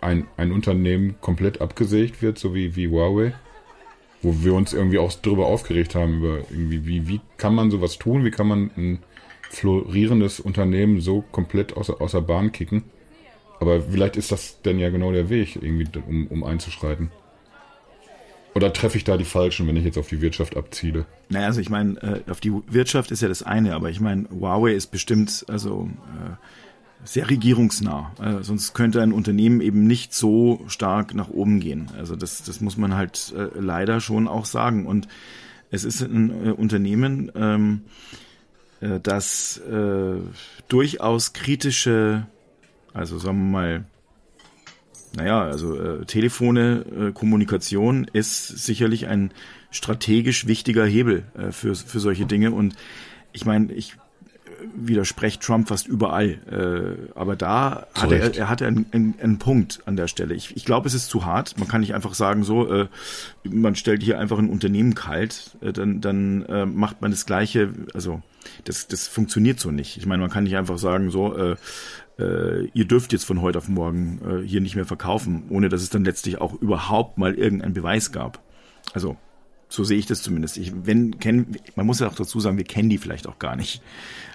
[0.01, 3.35] ein, ein Unternehmen komplett abgesägt wird, so wie, wie Huawei,
[4.22, 7.99] wo wir uns irgendwie auch drüber aufgeregt haben, über irgendwie, wie, wie kann man sowas
[7.99, 8.25] tun?
[8.25, 8.99] Wie kann man ein
[9.51, 12.85] florierendes Unternehmen so komplett außer, außer Bahn kicken?
[13.61, 17.11] Aber vielleicht ist das denn ja genau der Weg, irgendwie, um, um einzuschreiten.
[18.55, 21.05] Oder treffe ich da die Falschen, wenn ich jetzt auf die Wirtschaft abziele?
[21.29, 24.29] Naja, also ich meine, äh, auf die Wirtschaft ist ja das eine, aber ich meine,
[24.31, 26.37] Huawei ist bestimmt, also äh,
[27.05, 28.12] sehr regierungsnah.
[28.19, 31.90] Äh, sonst könnte ein Unternehmen eben nicht so stark nach oben gehen.
[31.99, 34.87] Also das, das muss man halt äh, leider schon auch sagen.
[34.87, 35.07] Und
[35.71, 37.83] es ist ein äh, Unternehmen, ähm,
[38.81, 39.61] äh, das
[40.69, 42.27] durchaus kritische,
[42.96, 43.85] also sagen wir mal,
[45.14, 49.32] naja, also äh, Telefone, äh, Kommunikation ist sicherlich ein
[49.70, 52.52] strategisch wichtiger Hebel äh, für, für solche Dinge.
[52.52, 52.74] Und
[53.32, 53.96] ich meine, ich
[54.74, 56.38] widerspreche Trump fast überall.
[56.50, 60.35] Äh, aber da hatte er, er hatte einen, einen, einen Punkt an der Stelle.
[60.35, 61.59] Ich, ich glaube, es ist zu hart.
[61.59, 62.88] Man kann nicht einfach sagen, so, äh,
[63.44, 67.72] man stellt hier einfach ein Unternehmen kalt, äh, dann, dann äh, macht man das Gleiche.
[67.94, 68.22] Also
[68.64, 69.96] das, das funktioniert so nicht.
[69.96, 71.56] Ich meine, man kann nicht einfach sagen, so, äh,
[72.18, 75.83] äh, ihr dürft jetzt von heute auf morgen äh, hier nicht mehr verkaufen, ohne dass
[75.83, 78.42] es dann letztlich auch überhaupt mal irgendeinen Beweis gab.
[78.94, 79.16] Also
[79.68, 80.57] so sehe ich das zumindest.
[80.57, 83.57] Ich, wenn kennen, man muss ja auch dazu sagen, wir kennen die vielleicht auch gar
[83.57, 83.83] nicht.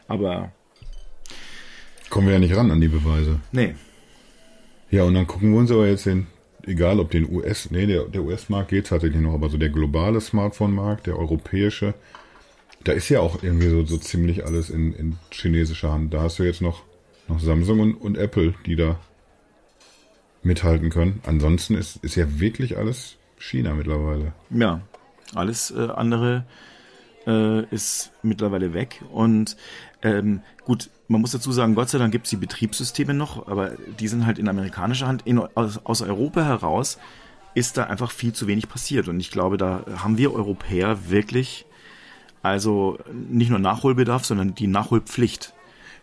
[0.07, 0.51] Aber
[2.09, 3.39] kommen wir ja nicht ran an die Beweise.
[3.51, 3.75] Nee.
[4.89, 6.27] Ja, und dann gucken wir uns aber jetzt den,
[6.63, 10.19] egal ob den US, nee, der, der US-Markt geht tatsächlich noch, aber so der globale
[10.19, 11.93] Smartphone-Markt, der europäische,
[12.83, 16.13] da ist ja auch irgendwie so, so ziemlich alles in, in chinesischer Hand.
[16.13, 16.83] Da hast du jetzt noch,
[17.31, 18.99] noch Samsung und, und Apple, die da
[20.43, 21.21] mithalten können.
[21.25, 24.33] Ansonsten ist, ist ja wirklich alles China mittlerweile.
[24.49, 24.81] Ja,
[25.35, 26.45] alles äh, andere
[27.27, 29.03] äh, ist mittlerweile weg.
[29.11, 29.55] Und
[30.01, 33.71] ähm, gut, man muss dazu sagen, Gott sei Dank gibt es die Betriebssysteme noch, aber
[33.99, 35.23] die sind halt in amerikanischer Hand.
[35.25, 36.97] In, aus, aus Europa heraus
[37.53, 39.07] ist da einfach viel zu wenig passiert.
[39.07, 41.65] Und ich glaube, da haben wir Europäer wirklich
[42.43, 45.53] also nicht nur Nachholbedarf, sondern die Nachholpflicht.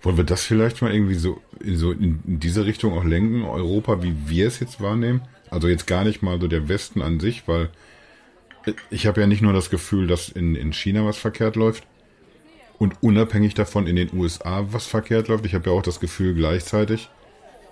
[0.03, 4.03] Wollen wir das vielleicht mal irgendwie so, so in, in diese Richtung auch lenken, Europa,
[4.03, 5.23] wie wir es jetzt wahrnehmen?
[5.51, 7.71] Also jetzt gar nicht mal so der Westen an sich, weil
[8.91, 11.85] ich habe ja nicht nur das Gefühl, dass in, in China was verkehrt läuft
[12.79, 15.47] und unabhängig davon in den USA was verkehrt läuft.
[15.47, 17.09] Ich habe ja auch das Gefühl gleichzeitig,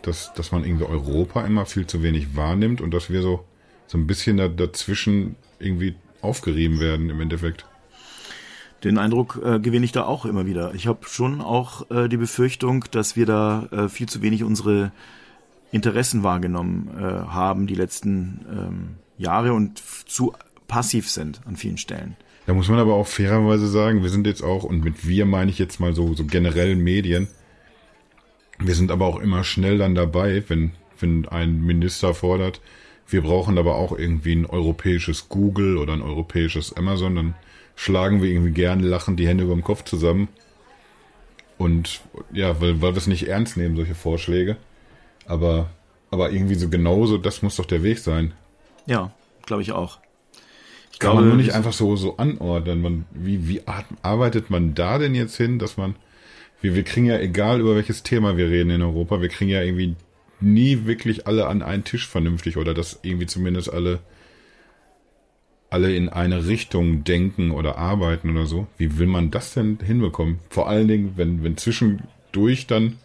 [0.03, 3.45] dass, dass man irgendwie Europa immer viel zu wenig wahrnimmt und dass wir so,
[3.87, 7.67] so ein bisschen da, dazwischen irgendwie aufgerieben werden im Endeffekt.
[8.85, 10.75] Den Eindruck äh, gewinne ich da auch immer wieder.
[10.75, 14.93] Ich habe schon auch äh, die Befürchtung, dass wir da äh, viel zu wenig unsere
[15.73, 20.33] Interessen wahrgenommen äh, haben die letzten ähm, Jahre und zu
[20.69, 22.17] passiv sind an vielen Stellen.
[22.47, 25.51] Da muss man aber auch fairerweise sagen, wir sind jetzt auch, und mit wir meine
[25.51, 27.29] ich jetzt mal so, so generell Medien,
[28.59, 32.61] wir sind aber auch immer schnell dann dabei, wenn, wenn ein Minister fordert,
[33.09, 37.35] wir brauchen aber auch irgendwie ein europäisches Google oder ein europäisches Amazon, dann
[37.77, 40.29] schlagen wir irgendwie gern lachen die Hände über dem Kopf zusammen.
[41.59, 42.01] Und
[42.33, 44.57] ja, weil, weil wir es nicht ernst nehmen, solche Vorschläge.
[45.27, 45.71] Aber,
[46.11, 48.33] aber irgendwie so genauso, das muss doch der Weg sein.
[48.87, 49.13] Ja,
[49.45, 49.99] glaube ich auch.
[50.93, 52.81] Ich Kann glaube, man nur nicht einfach so, so anordnen.
[52.81, 53.63] Man, wie, wie
[54.03, 55.95] arbeitet man da denn jetzt hin, dass man,
[56.63, 59.63] wir, wir kriegen ja, egal über welches Thema wir reden in Europa, wir kriegen ja
[59.63, 59.95] irgendwie
[60.41, 64.01] nie wirklich alle an einen Tisch vernünftig oder dass irgendwie zumindest alle,
[65.71, 68.67] alle in eine Richtung denken oder arbeiten oder so.
[68.79, 70.39] Wie will man das denn hinbekommen?
[70.49, 72.99] Vor allen Dingen, wenn, wenn zwischendurch dann,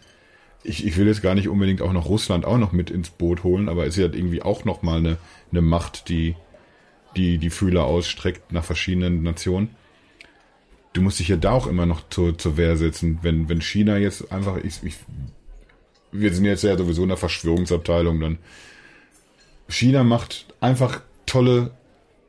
[0.62, 3.42] ich, ich will jetzt gar nicht unbedingt auch noch Russland auch noch mit ins Boot
[3.42, 5.18] holen, aber es ist ja irgendwie auch noch mal eine,
[5.50, 6.36] eine Macht, die,
[7.16, 9.70] die die Fühler ausstreckt nach verschiedenen Nationen.
[10.92, 13.98] Du musst dich ja da auch immer noch zur, zur Wehr setzen, wenn, wenn China
[13.98, 14.96] jetzt einfach, ich, ich,
[16.12, 18.38] wir sind jetzt ja sowieso in der Verschwörungsabteilung, dann
[19.68, 21.72] China macht einfach tolle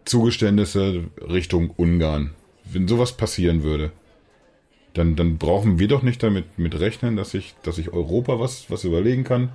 [0.05, 2.31] Zugeständnisse Richtung Ungarn.
[2.65, 3.91] Wenn sowas passieren würde,
[4.93, 8.69] dann, dann brauchen wir doch nicht damit mit rechnen, dass sich dass ich Europa was,
[8.69, 9.49] was überlegen kann.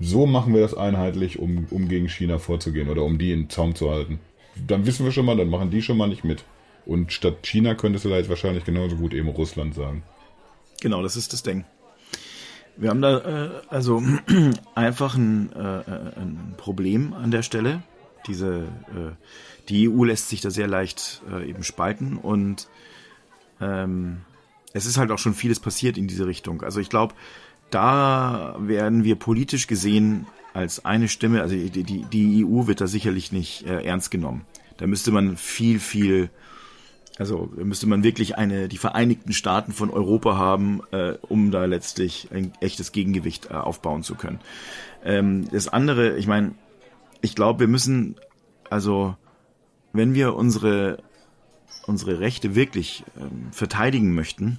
[0.00, 3.74] So machen wir das einheitlich, um, um gegen China vorzugehen oder um die in Zaum
[3.74, 4.20] zu halten
[4.66, 6.44] dann wissen wir schon mal, dann machen die schon mal nicht mit.
[6.86, 10.02] Und statt China könntest du da jetzt wahrscheinlich genauso gut eben Russland sagen.
[10.80, 11.64] Genau, das ist das Ding.
[12.76, 14.02] Wir haben da äh, also
[14.74, 17.82] einfach ein, äh, ein, Problem an der Stelle.
[18.28, 19.12] Diese, äh,
[19.68, 22.68] die EU lässt sich da sehr leicht äh, eben spalten und
[23.60, 24.18] ähm,
[24.72, 26.62] es ist halt auch schon vieles passiert in diese Richtung.
[26.62, 27.14] Also ich glaube,
[27.70, 32.86] da werden wir politisch gesehen als eine Stimme, also die, die, die EU wird da
[32.86, 34.44] sicherlich nicht äh, ernst genommen.
[34.78, 36.30] Da müsste man viel, viel,
[37.18, 42.28] also müsste man wirklich eine, die Vereinigten Staaten von Europa haben, äh, um da letztlich
[42.32, 44.40] ein echtes Gegengewicht äh, aufbauen zu können.
[45.04, 46.52] Ähm, das andere, ich meine,
[47.20, 48.16] ich glaube, wir müssen,
[48.70, 49.16] also
[49.92, 50.98] wenn wir unsere,
[51.86, 54.58] unsere Rechte wirklich ähm, verteidigen möchten,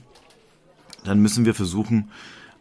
[1.03, 2.11] dann müssen wir versuchen,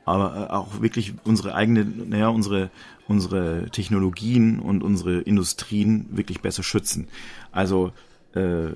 [0.05, 2.71] aber äh, auch wirklich unsere eigene, naja, unsere,
[3.07, 7.09] unsere Technologien und unsere Industrien wirklich besser schützen.
[7.53, 7.93] Also
[8.35, 8.71] äh,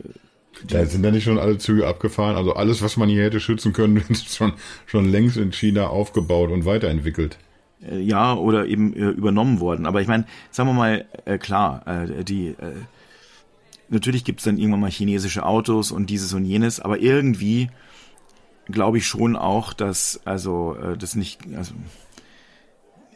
[0.67, 2.37] Da sind ja nicht schon alle Züge abgefahren.
[2.37, 4.55] Also alles, was man hier hätte schützen können, ist schon,
[4.87, 7.39] schon längst in China aufgebaut und weiterentwickelt.
[7.89, 9.87] Äh, ja, oder eben äh, übernommen worden.
[9.87, 12.75] Aber ich meine, sagen wir mal, äh, klar, äh, die äh,
[13.89, 17.71] natürlich gibt's dann irgendwann mal chinesische Autos und dieses und jenes, aber irgendwie
[18.67, 21.75] glaube ich schon auch, dass also äh, das nicht, also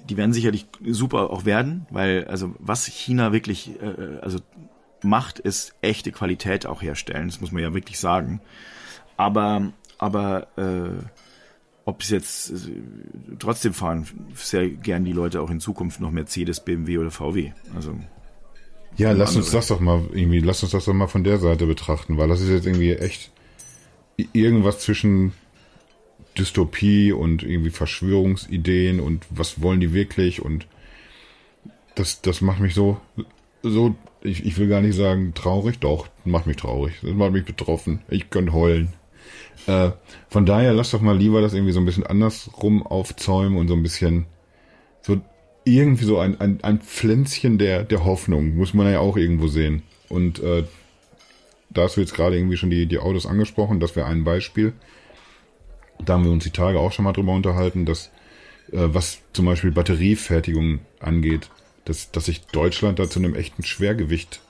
[0.09, 4.39] die werden sicherlich super auch werden, weil also was China wirklich äh, also
[5.03, 7.29] macht, ist echte Qualität auch herstellen.
[7.29, 8.41] Das muss man ja wirklich sagen.
[9.17, 11.26] Aber aber äh,
[11.87, 12.73] ob es jetzt äh,
[13.39, 17.53] trotzdem fahren sehr gern die Leute auch in Zukunft noch Mercedes, BMW oder VW.
[17.75, 17.99] Also
[18.99, 21.67] ja, lass uns das doch mal irgendwie, lass uns das doch mal von der Seite
[21.67, 23.31] betrachten, weil das ist jetzt irgendwie echt
[24.33, 25.33] irgendwas zwischen
[26.37, 30.67] Dystopie und irgendwie Verschwörungsideen und was wollen die wirklich und
[31.95, 33.01] das, das macht mich so,
[33.63, 37.45] so, ich, ich will gar nicht sagen traurig, doch, macht mich traurig, das macht mich
[37.45, 38.93] betroffen, ich könnte heulen.
[39.67, 39.91] Äh,
[40.29, 43.75] von daher lass doch mal lieber das irgendwie so ein bisschen andersrum aufzäumen und so
[43.75, 44.27] ein bisschen
[45.03, 45.21] so
[45.65, 49.83] irgendwie so ein, ein, ein Pflänzchen der, der Hoffnung, muss man ja auch irgendwo sehen.
[50.09, 50.65] Und äh,
[51.71, 54.73] da hast du jetzt gerade irgendwie schon die, die Autos angesprochen, das wäre ein Beispiel.
[56.05, 58.11] Da haben wir uns die Tage auch schon mal drüber unterhalten, dass
[58.73, 61.51] äh, was zum Beispiel Batteriefertigung angeht,
[61.85, 64.41] dass, dass sich Deutschland da zu einem echten Schwergewicht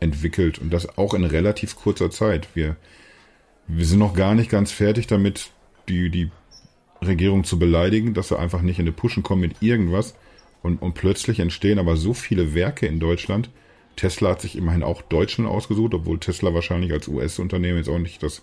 [0.00, 2.48] entwickelt und das auch in relativ kurzer Zeit.
[2.54, 2.76] Wir
[3.68, 5.50] wir sind noch gar nicht ganz fertig damit,
[5.88, 6.30] die, die
[7.02, 10.14] Regierung zu beleidigen, dass sie einfach nicht in die Puschen kommen mit irgendwas.
[10.62, 13.50] Und, und plötzlich entstehen aber so viele Werke in Deutschland.
[13.96, 18.22] Tesla hat sich immerhin auch Deutschland ausgesucht, obwohl Tesla wahrscheinlich als US-Unternehmen jetzt auch nicht
[18.22, 18.42] das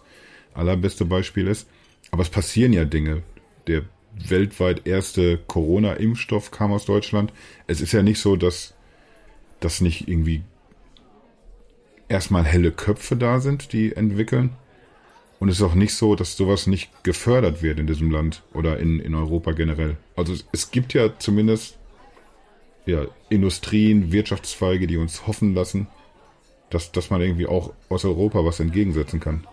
[0.53, 1.67] allerbeste Beispiel ist.
[2.11, 3.23] Aber es passieren ja Dinge.
[3.67, 7.33] Der weltweit erste Corona-Impfstoff kam aus Deutschland.
[7.67, 8.75] Es ist ja nicht so, dass
[9.59, 10.43] dass nicht irgendwie
[12.07, 14.51] erstmal helle Köpfe da sind, die entwickeln,
[15.39, 18.79] und es ist auch nicht so, dass sowas nicht gefördert wird in diesem Land oder
[18.79, 19.97] in, in Europa generell.
[20.15, 21.77] Also es gibt ja zumindest
[22.85, 25.87] ja, Industrien, Wirtschaftszweige, die uns hoffen lassen,
[26.69, 29.45] dass, dass man irgendwie auch aus Europa was entgegensetzen kann.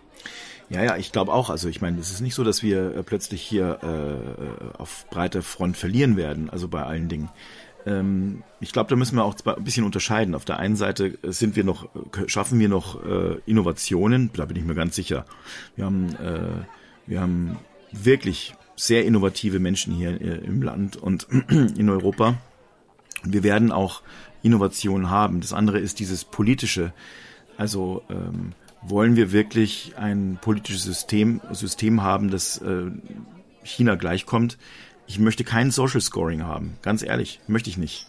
[0.68, 1.50] Ja, ja, ich glaube auch.
[1.50, 5.42] Also ich meine, es ist nicht so, dass wir äh, plötzlich hier äh, auf breiter
[5.42, 7.28] Front verlieren werden, also bei allen Dingen.
[7.86, 10.34] Ähm, ich glaube, da müssen wir auch ein bisschen unterscheiden.
[10.34, 11.88] Auf der einen Seite sind wir noch,
[12.26, 15.24] schaffen wir noch äh, Innovationen, da bin ich mir ganz sicher.
[15.76, 16.64] Wir haben, äh,
[17.06, 17.58] wir haben
[17.92, 22.34] wirklich sehr innovative Menschen hier äh, im Land und in Europa.
[23.24, 24.02] Wir werden auch
[24.42, 25.40] Innovationen haben.
[25.40, 26.92] Das andere ist dieses politische.
[27.56, 28.52] Also ähm,
[28.82, 32.90] wollen wir wirklich ein politisches System, System haben, das äh,
[33.62, 34.58] China gleichkommt?
[35.12, 36.78] Ich möchte kein Social Scoring haben.
[36.80, 38.06] Ganz ehrlich, möchte ich nicht.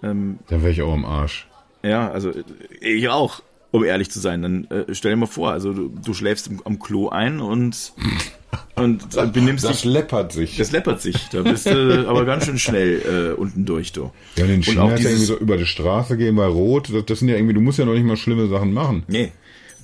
[0.00, 1.48] Ähm, Dann wäre ich auch am Arsch.
[1.82, 2.32] Ja, also
[2.80, 3.42] ich auch,
[3.72, 4.42] um ehrlich zu sein.
[4.42, 7.94] Dann äh, stell dir mal vor, also du, du schläfst im, am Klo ein und
[8.76, 9.82] und das, benimmst das dich.
[9.82, 10.56] Das läppert sich.
[10.56, 11.16] Das läppert sich.
[11.32, 14.12] Da bist du aber ganz schön schnell äh, unten durch, du.
[14.36, 17.28] Ja, und auch dieses, irgendwie so über die Straße gehen bei Rot, das, das sind
[17.28, 19.02] ja irgendwie, du musst ja noch nicht mal schlimme Sachen machen.
[19.08, 19.32] Nee.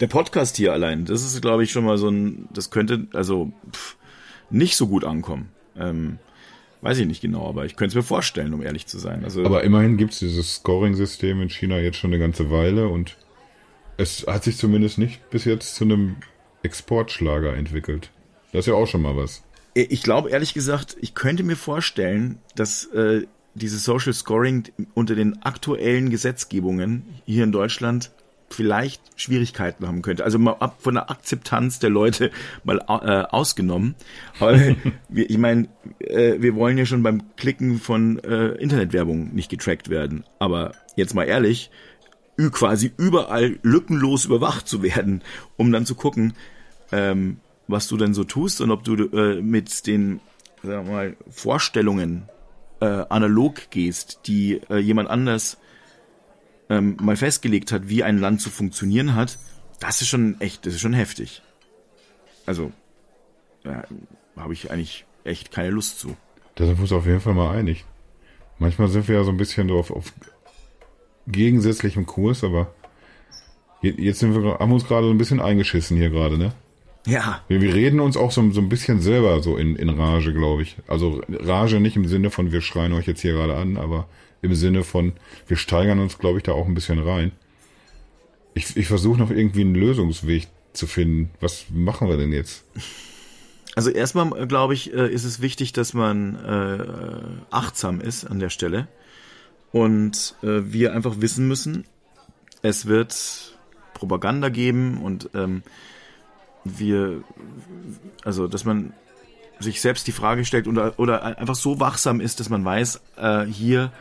[0.00, 3.52] Der Podcast hier allein, das ist, glaube ich, schon mal so ein, das könnte, also
[3.72, 3.96] pff,
[4.50, 5.48] nicht so gut ankommen.
[5.76, 6.18] Ähm,
[6.82, 9.22] Weiß ich nicht genau, aber ich könnte es mir vorstellen, um ehrlich zu sein.
[9.24, 13.16] Also, aber immerhin gibt es dieses Scoring-System in China jetzt schon eine ganze Weile und
[13.96, 16.16] es hat sich zumindest nicht bis jetzt zu einem
[16.64, 18.10] Exportschlager entwickelt.
[18.50, 19.44] Das ist ja auch schon mal was.
[19.74, 24.64] Ich glaube ehrlich gesagt, ich könnte mir vorstellen, dass äh, dieses Social Scoring
[24.94, 28.10] unter den aktuellen Gesetzgebungen hier in Deutschland
[28.52, 30.24] vielleicht Schwierigkeiten haben könnte.
[30.24, 32.30] Also mal ab von der Akzeptanz der Leute
[32.64, 33.94] mal äh, ausgenommen.
[35.08, 39.88] Wir, ich meine, äh, wir wollen ja schon beim Klicken von äh, Internetwerbung nicht getrackt
[39.88, 40.24] werden.
[40.38, 41.70] Aber jetzt mal ehrlich,
[42.50, 45.22] quasi überall lückenlos überwacht zu werden,
[45.56, 46.34] um dann zu gucken,
[46.90, 47.38] ähm,
[47.68, 50.20] was du denn so tust und ob du äh, mit den
[50.62, 52.28] sagen wir mal, Vorstellungen
[52.80, 55.58] äh, analog gehst, die äh, jemand anders
[56.72, 59.38] ähm, mal festgelegt hat, wie ein Land zu funktionieren hat,
[59.78, 61.42] das ist schon echt, das ist schon heftig.
[62.46, 62.72] Also,
[63.62, 63.84] ja,
[64.36, 66.16] habe ich eigentlich echt keine Lust zu.
[66.54, 67.84] Da sind wir uns auf jeden Fall mal einig.
[68.58, 70.12] Manchmal sind wir ja so ein bisschen auf, auf
[71.26, 72.72] gegensätzlichem Kurs, aber
[73.82, 76.52] jetzt sind wir, haben uns gerade so ein bisschen eingeschissen hier gerade, ne?
[77.06, 77.42] Ja.
[77.48, 80.62] Wir, wir reden uns auch so, so ein bisschen selber so in, in Rage, glaube
[80.62, 80.76] ich.
[80.86, 84.06] Also Rage nicht im Sinne von, wir schreien euch jetzt hier gerade an, aber
[84.42, 85.12] im Sinne von,
[85.46, 87.32] wir steigern uns, glaube ich, da auch ein bisschen rein.
[88.54, 91.30] Ich, ich versuche noch irgendwie einen Lösungsweg zu finden.
[91.40, 92.64] Was machen wir denn jetzt?
[93.74, 98.50] Also erstmal, glaube ich, äh, ist es wichtig, dass man äh, achtsam ist an der
[98.50, 98.88] Stelle.
[99.70, 101.86] Und äh, wir einfach wissen müssen,
[102.60, 103.56] es wird
[103.94, 105.62] Propaganda geben und ähm,
[106.64, 107.24] wir,
[108.24, 108.92] also dass man
[109.58, 113.44] sich selbst die Frage stellt oder, oder einfach so wachsam ist, dass man weiß, äh,
[113.44, 113.92] hier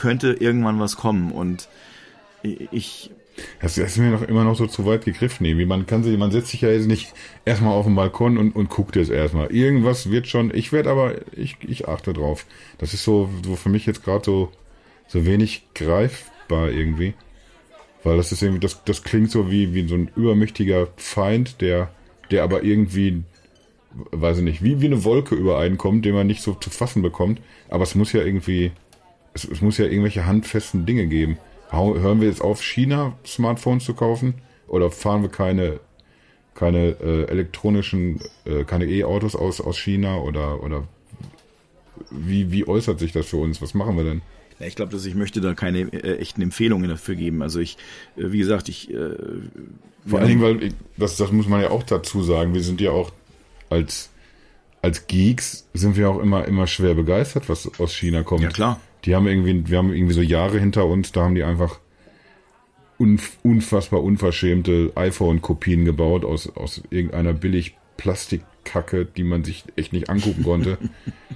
[0.00, 1.68] könnte irgendwann was kommen und
[2.72, 3.10] ich
[3.60, 5.44] das ist mir noch immer noch so zu weit gegriffen.
[5.46, 5.66] Irgendwie.
[5.66, 7.12] Man kann sich, man setzt sich ja jetzt nicht
[7.44, 9.52] erstmal auf den Balkon und, und guckt jetzt erstmal.
[9.52, 12.46] Irgendwas wird schon, ich werde aber, ich, ich achte drauf.
[12.78, 14.50] Das ist so, so für mich jetzt gerade so,
[15.06, 17.14] so wenig greifbar irgendwie.
[18.02, 21.90] Weil das ist irgendwie, das, das klingt so wie, wie so ein übermächtiger Feind, der,
[22.30, 23.22] der aber irgendwie,
[23.92, 27.40] weiß ich nicht, wie, wie eine Wolke übereinkommt, den man nicht so zu fassen bekommt.
[27.68, 28.72] Aber es muss ja irgendwie,
[29.34, 31.38] es, es muss ja irgendwelche handfesten Dinge geben.
[31.70, 34.34] Hören wir jetzt auf, China Smartphones zu kaufen?
[34.66, 35.80] Oder fahren wir keine,
[36.54, 40.18] keine äh, elektronischen, äh, keine E-Autos aus, aus China?
[40.18, 40.88] Oder, oder
[42.10, 43.62] wie, wie äußert sich das für uns?
[43.62, 44.22] Was machen wir denn?
[44.58, 47.42] Ich glaube, dass ich möchte da keine äh, echten Empfehlungen dafür geben.
[47.42, 47.78] Also ich,
[48.16, 48.90] äh, wie gesagt, ich.
[48.90, 49.14] Äh,
[50.06, 52.52] Vor allen Dingen, weil ich, das, das muss man ja auch dazu sagen.
[52.52, 53.12] Wir sind ja auch
[53.70, 54.10] als
[54.82, 58.42] als Geeks sind wir auch immer immer schwer begeistert, was aus China kommt.
[58.42, 58.80] Ja klar.
[59.04, 61.80] Die haben irgendwie, wir haben irgendwie so Jahre hinter uns, da haben die einfach
[63.42, 70.42] unfassbar unverschämte iPhone-Kopien gebaut aus, aus irgendeiner billig Plastikkacke, die man sich echt nicht angucken
[70.42, 70.76] konnte.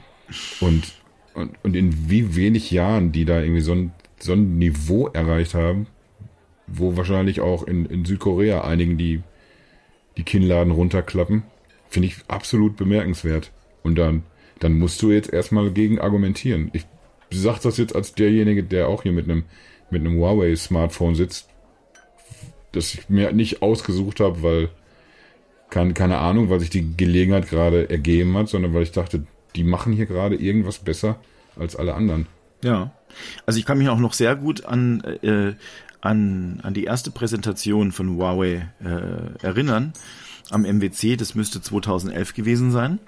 [0.60, 0.92] und,
[1.32, 5.54] und, und in wie wenig Jahren die da irgendwie so ein, so ein Niveau erreicht
[5.54, 5.86] haben,
[6.66, 9.22] wo wahrscheinlich auch in, in Südkorea einigen die,
[10.18, 11.44] die Kinnladen runterklappen,
[11.88, 13.52] finde ich absolut bemerkenswert.
[13.82, 14.22] Und dann,
[14.60, 16.70] dann musst du jetzt erstmal gegen argumentieren.
[16.72, 16.86] Ich
[17.41, 19.45] sage das jetzt als derjenige, der auch hier mit einem
[19.91, 21.49] mit einem Huawei Smartphone sitzt,
[22.72, 24.68] das ich mir nicht ausgesucht habe, weil
[25.70, 29.26] keine, keine Ahnung, weil sich die Gelegenheit gerade ergeben hat, sondern weil ich dachte,
[29.57, 31.20] die machen hier gerade irgendwas besser
[31.57, 32.26] als alle anderen.
[32.62, 32.93] Ja,
[33.47, 35.55] also ich kann mich auch noch sehr gut an äh,
[36.01, 39.95] an, an die erste Präsentation von Huawei äh, erinnern
[40.51, 41.16] am MWC.
[41.16, 42.99] Das müsste 2011 gewesen sein.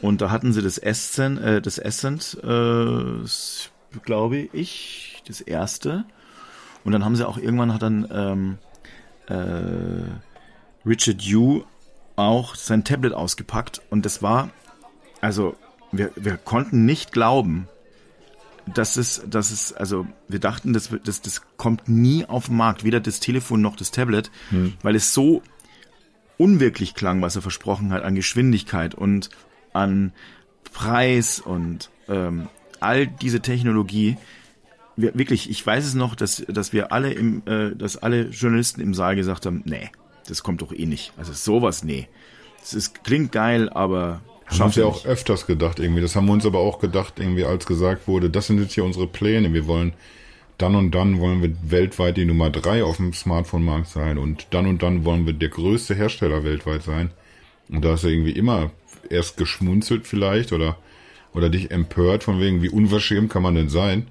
[0.00, 3.24] Und da hatten sie das Ascent, äh, das Ascent, äh,
[4.02, 6.04] glaube ich, das erste.
[6.84, 8.58] Und dann haben sie auch irgendwann hat dann ähm,
[9.28, 11.62] äh, Richard Yu
[12.16, 14.50] auch sein Tablet ausgepackt und das war,
[15.20, 15.56] also
[15.90, 17.68] wir, wir konnten nicht glauben,
[18.72, 22.84] dass es, dass es, also wir dachten, das, das, das kommt nie auf den Markt,
[22.84, 24.74] weder das Telefon noch das Tablet, hm.
[24.82, 25.42] weil es so
[26.36, 29.30] unwirklich klang, was er versprochen hat an Geschwindigkeit und
[29.72, 30.12] an
[30.72, 32.48] Preis und ähm,
[32.80, 34.16] all diese Technologie.
[34.96, 38.80] Wir, wirklich, ich weiß es noch, dass, dass wir alle im, äh, dass alle Journalisten
[38.80, 39.90] im Saal gesagt haben, nee,
[40.28, 41.12] das kommt doch eh nicht.
[41.16, 42.08] Also sowas, nee.
[42.60, 46.00] Das ist, klingt geil, aber haben wir auch öfters gedacht irgendwie.
[46.00, 48.84] Das haben wir uns aber auch gedacht, irgendwie, als gesagt wurde, das sind jetzt hier
[48.84, 49.52] unsere Pläne.
[49.52, 49.94] Wir wollen
[50.58, 54.66] dann und dann wollen wir weltweit die Nummer drei auf dem Smartphone-Markt sein und dann
[54.66, 57.10] und dann wollen wir der größte Hersteller weltweit sein.
[57.68, 58.70] Und da ist ja irgendwie immer
[59.10, 60.78] erst geschmunzelt vielleicht oder,
[61.32, 64.08] oder dich empört von wegen, wie unverschämt kann man denn sein?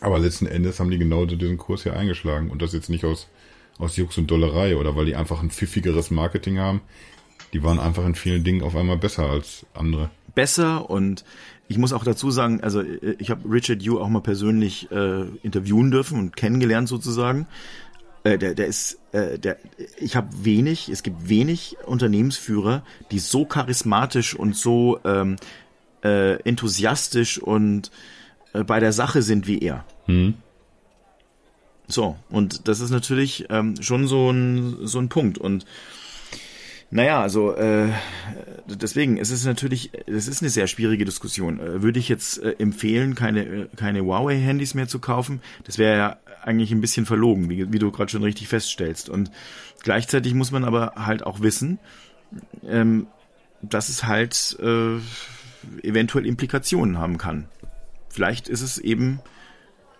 [0.00, 3.28] Aber letzten Endes haben die genau diesen Kurs hier eingeschlagen und das jetzt nicht aus,
[3.78, 6.80] aus Jux und Dollerei oder weil die einfach ein pfiffigeres Marketing haben.
[7.52, 10.10] Die waren einfach in vielen Dingen auf einmal besser als andere.
[10.34, 11.24] Besser und
[11.68, 15.90] ich muss auch dazu sagen, also ich habe Richard Yu auch mal persönlich äh, interviewen
[15.90, 17.46] dürfen und kennengelernt sozusagen.
[18.22, 19.58] Äh, der, der ist, äh, der,
[19.98, 25.36] ich habe wenig, es gibt wenig Unternehmensführer, die so charismatisch und so ähm,
[26.02, 27.90] äh, enthusiastisch und
[28.52, 29.84] äh, bei der Sache sind wie er.
[30.06, 30.34] Hm.
[31.86, 35.36] So, und das ist natürlich ähm, schon so ein, so ein Punkt.
[35.36, 35.66] Und
[36.90, 37.88] naja, also äh,
[38.66, 41.60] deswegen, es ist natürlich, es ist eine sehr schwierige Diskussion.
[41.60, 45.40] Äh, würde ich jetzt äh, empfehlen, keine, äh, keine Huawei-Handys mehr zu kaufen?
[45.64, 49.08] Das wäre ja eigentlich ein bisschen verlogen, wie, wie du gerade schon richtig feststellst.
[49.08, 49.30] Und
[49.82, 51.78] gleichzeitig muss man aber halt auch wissen,
[52.66, 53.06] ähm,
[53.62, 54.98] dass es halt äh,
[55.82, 57.46] eventuell Implikationen haben kann.
[58.08, 59.20] Vielleicht ist es eben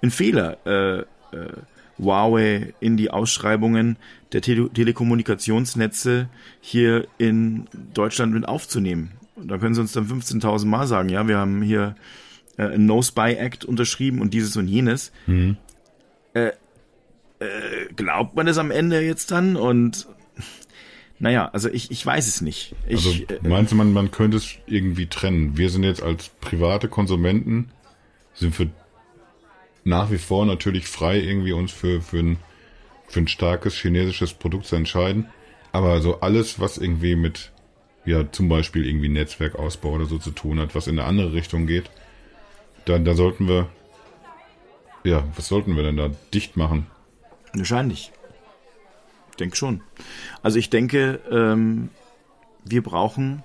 [0.03, 0.59] ein Fehler.
[0.66, 1.01] Äh,
[1.37, 1.53] äh,
[1.99, 3.97] Huawei in die Ausschreibungen
[4.32, 6.28] der Tele Telekommunikationsnetze
[6.61, 9.12] hier in Deutschland mit aufzunehmen.
[9.36, 11.97] Und da können sie uns dann 15.000 Mal sagen, ja, wir haben hier
[12.57, 15.12] äh, ein No-Spy-Act unterschrieben und dieses und jenes.
[15.26, 15.57] Mhm.
[16.34, 16.53] Äh,
[17.40, 19.57] äh, glaubt man das am Ende jetzt dann?
[19.57, 20.07] Und
[21.18, 22.74] naja, also ich, ich weiß es nicht.
[22.88, 25.57] Ich, also äh, meinst du, man, man könnte es irgendwie trennen?
[25.57, 27.70] Wir sind jetzt als private Konsumenten,
[28.34, 28.68] sind für
[29.85, 32.39] nach wie vor natürlich frei, irgendwie uns für, für, ein,
[33.07, 35.28] für ein starkes chinesisches Produkt zu entscheiden.
[35.72, 37.53] Aber so alles, was irgendwie mit,
[38.05, 41.66] ja, zum Beispiel irgendwie Netzwerkausbau oder so zu tun hat, was in eine andere Richtung
[41.66, 41.91] geht,
[42.87, 43.68] da, da sollten wir,
[45.05, 46.87] ja, was sollten wir denn da dicht machen?
[47.55, 48.12] Wahrscheinlich.
[49.39, 49.82] denke schon.
[50.43, 51.91] Also ich denke, ähm,
[52.64, 53.43] wir brauchen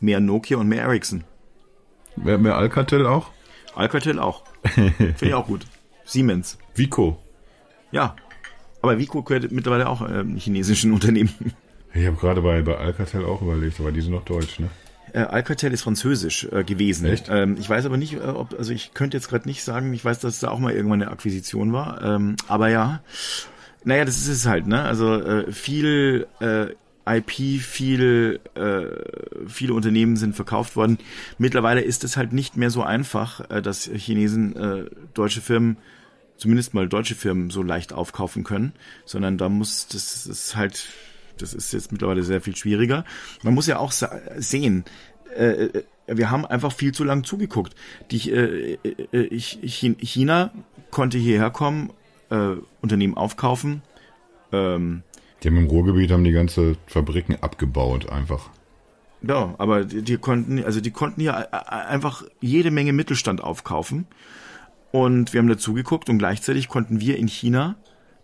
[0.00, 1.24] mehr Nokia und mehr Ericsson.
[2.16, 3.30] Mehr, mehr Alcatel auch?
[3.74, 4.42] Alcatel auch.
[4.64, 5.66] Finde ich auch gut.
[6.04, 6.58] Siemens.
[6.74, 7.18] Vico.
[7.90, 8.16] Ja.
[8.80, 11.34] Aber Vico gehört mittlerweile auch äh, chinesischen Unternehmen.
[11.94, 14.68] Ich habe gerade bei, bei Alcatel auch überlegt, aber die sind noch deutsch, ne?
[15.12, 17.06] Äh, Alcatel ist französisch äh, gewesen.
[17.06, 17.28] Echt?
[17.30, 20.04] Ähm, ich weiß aber nicht, äh, ob, also ich könnte jetzt gerade nicht sagen, ich
[20.04, 22.02] weiß, dass da auch mal irgendwann eine Akquisition war.
[22.02, 23.00] Ähm, aber ja,
[23.84, 24.82] naja, das ist es halt, ne?
[24.82, 26.66] Also äh, viel äh,
[27.08, 30.98] IP, viel, äh, viele Unternehmen sind verkauft worden.
[31.38, 34.84] Mittlerweile ist es halt nicht mehr so einfach, äh, dass Chinesen äh,
[35.14, 35.78] deutsche Firmen,
[36.36, 38.72] zumindest mal deutsche Firmen, so leicht aufkaufen können,
[39.04, 40.86] sondern da muss, das ist halt,
[41.38, 43.04] das ist jetzt mittlerweile sehr viel schwieriger.
[43.42, 44.84] Man muss ja auch sehen,
[45.36, 47.74] äh, äh, wir haben einfach viel zu lang zugeguckt.
[48.10, 48.78] Die, äh,
[49.12, 50.52] äh, China
[50.90, 51.90] konnte hierher kommen,
[52.30, 53.82] äh, Unternehmen aufkaufen,
[54.52, 55.02] ähm,
[55.42, 58.50] die haben im Ruhrgebiet haben die ganze Fabriken abgebaut einfach.
[59.22, 64.06] Ja, aber die, die konnten, also die konnten ja einfach jede Menge Mittelstand aufkaufen.
[64.90, 67.76] Und wir haben dazu geguckt und gleichzeitig konnten wir in China,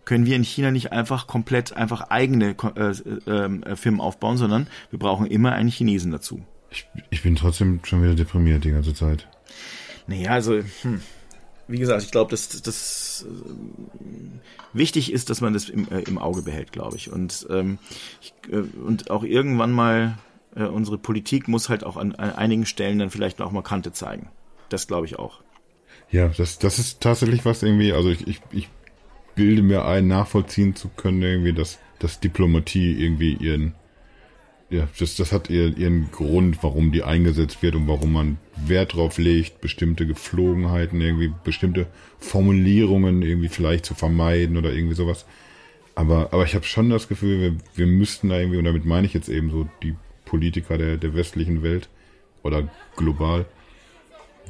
[0.03, 4.99] können wir in China nicht einfach komplett einfach eigene äh, äh, Firmen aufbauen, sondern wir
[4.99, 6.41] brauchen immer einen Chinesen dazu.
[6.71, 9.27] Ich, ich bin trotzdem schon wieder deprimiert die ganze Zeit.
[10.07, 11.01] Naja, also, hm,
[11.67, 16.17] wie gesagt, ich glaube, dass das äh, wichtig ist, dass man das im, äh, im
[16.17, 17.11] Auge behält, glaube ich.
[17.11, 17.79] Und, ähm,
[18.21, 20.17] ich, äh, und auch irgendwann mal
[20.55, 23.91] äh, unsere Politik muss halt auch an, an einigen Stellen dann vielleicht auch mal Kante
[23.91, 24.29] zeigen.
[24.69, 25.41] Das glaube ich auch.
[26.11, 28.69] Ja, das, das ist tatsächlich was irgendwie, also ich, ich, ich
[29.35, 33.73] bilde mir ein, nachvollziehen zu können, irgendwie, dass, dass Diplomatie irgendwie ihren
[34.69, 38.95] ja, das, das hat ihr, ihren Grund, warum die eingesetzt wird und warum man Wert
[38.95, 41.87] drauf legt, bestimmte Geflogenheiten, irgendwie bestimmte
[42.19, 45.25] Formulierungen irgendwie vielleicht zu vermeiden oder irgendwie sowas.
[45.93, 49.05] Aber, aber ich habe schon das Gefühl, wir, wir müssten da irgendwie, und damit meine
[49.05, 49.95] ich jetzt eben so die
[50.25, 51.87] Politiker der, der westlichen Welt
[52.43, 53.45] oder global,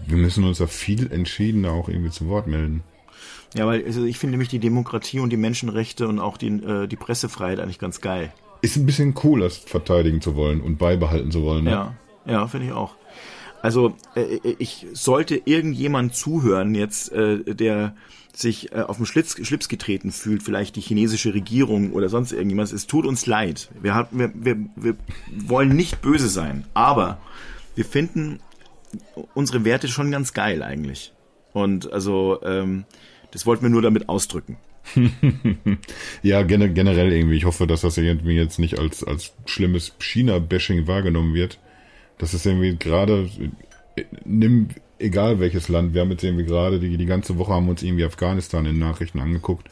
[0.07, 2.84] wir müssen uns da viel entschiedener auch irgendwie zu Wort melden.
[3.53, 6.88] Ja, weil also ich finde nämlich die Demokratie und die Menschenrechte und auch die, äh,
[6.88, 8.34] die Pressefreiheit eigentlich ganz geil.
[8.61, 11.65] Ist ein bisschen cool, das verteidigen zu wollen und beibehalten zu wollen.
[11.65, 11.71] Ne?
[11.71, 11.95] Ja,
[12.25, 12.95] ja, finde ich auch.
[13.61, 17.95] Also äh, äh, ich sollte irgendjemand zuhören jetzt, äh, der
[18.31, 22.71] sich äh, auf den Schlitz, Schlips getreten fühlt, vielleicht die chinesische Regierung oder sonst irgendjemand.
[22.71, 23.69] Es tut uns leid.
[23.81, 24.95] Wir, hat, wir, wir, wir
[25.47, 27.19] wollen nicht böse sein, aber
[27.73, 28.39] wir finden
[29.33, 31.13] unsere Werte schon ganz geil eigentlich.
[31.51, 32.85] Und also ähm,
[33.31, 34.57] das wollten wir nur damit ausdrücken.
[36.23, 37.38] ja, generell irgendwie.
[37.38, 41.59] Ich hoffe, dass das irgendwie jetzt nicht als, als schlimmes China-Bashing wahrgenommen wird.
[42.17, 43.29] Das ist irgendwie gerade,
[44.23, 44.69] nimm
[44.99, 48.05] egal welches Land, wir haben jetzt irgendwie gerade, die, die ganze Woche haben uns irgendwie
[48.05, 49.69] Afghanistan in Nachrichten angeguckt.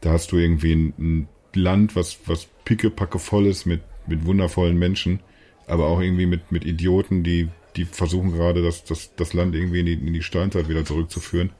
[0.00, 4.78] Da hast du irgendwie ein, ein Land, was, was pickepacke voll ist mit, mit wundervollen
[4.78, 5.20] Menschen,
[5.66, 9.80] aber auch irgendwie mit, mit Idioten, die, die versuchen gerade, das, das, das Land irgendwie
[9.80, 11.50] in die, in die Steinzeit wieder zurückzuführen.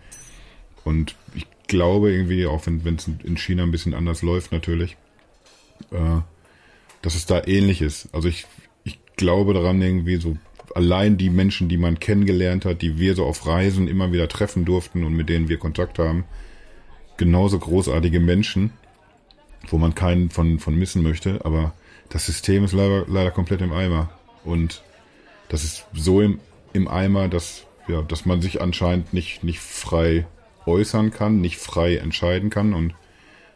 [0.85, 4.97] Und ich glaube irgendwie, auch wenn es in China ein bisschen anders läuft natürlich,
[5.93, 6.21] äh,
[7.03, 8.09] dass es da ähnlich ist.
[8.13, 8.47] Also ich,
[8.85, 10.37] ich glaube daran irgendwie so,
[10.75, 14.65] allein die Menschen, die man kennengelernt hat, die wir so auf Reisen immer wieder treffen
[14.65, 16.25] durften und mit denen wir Kontakt haben,
[17.17, 18.71] genauso großartige Menschen,
[19.69, 21.75] wo man keinen von, von missen möchte, aber
[22.09, 24.11] das System ist leider, leider komplett im Eimer.
[24.45, 24.83] Und
[25.49, 26.41] das ist so im,
[26.73, 30.27] im Eimer, dass, ja, dass man sich anscheinend nicht, nicht frei
[30.69, 32.95] äußern kann, nicht frei entscheiden kann und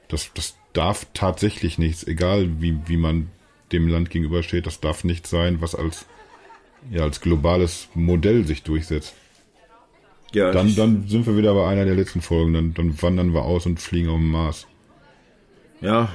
[0.08, 3.28] das, das darf tatsächlich nichts, egal wie, wie man
[3.72, 6.06] dem Land gegenübersteht, das darf nichts sein, was als,
[6.90, 9.14] ja, als globales Modell sich durchsetzt.
[10.32, 13.42] Ja, dann, dann sind wir wieder bei einer der letzten Folgen, dann, dann wandern wir
[13.42, 14.66] aus und fliegen auf den Mars.
[15.82, 16.08] Ja,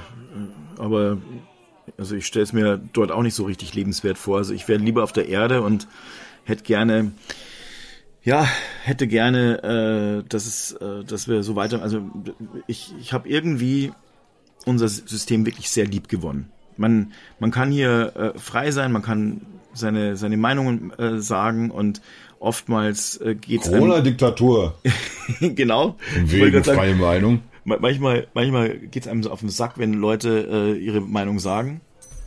[0.76, 1.18] aber
[1.96, 4.38] also ich stelle es mir dort auch nicht so richtig lebenswert vor.
[4.38, 5.86] Also ich wäre lieber auf der Erde und
[6.44, 7.12] hätte gerne
[8.22, 8.46] ja,
[8.84, 11.82] hätte gerne, äh, dass es, äh, dass wir so weiter.
[11.82, 12.02] Also
[12.66, 13.92] ich, ich habe irgendwie
[14.66, 16.50] unser System wirklich sehr lieb gewonnen.
[16.76, 19.40] Man, man kann hier äh, frei sein, man kann
[19.72, 22.00] seine, seine Meinungen äh, sagen und
[22.38, 23.70] oftmals äh, geht es.
[23.70, 24.78] Corona-Diktatur.
[25.40, 25.96] genau.
[26.14, 27.40] Wegen freie Meinung.
[27.64, 31.80] Manchmal, manchmal geht es einem so auf den Sack, wenn Leute äh, ihre Meinung sagen.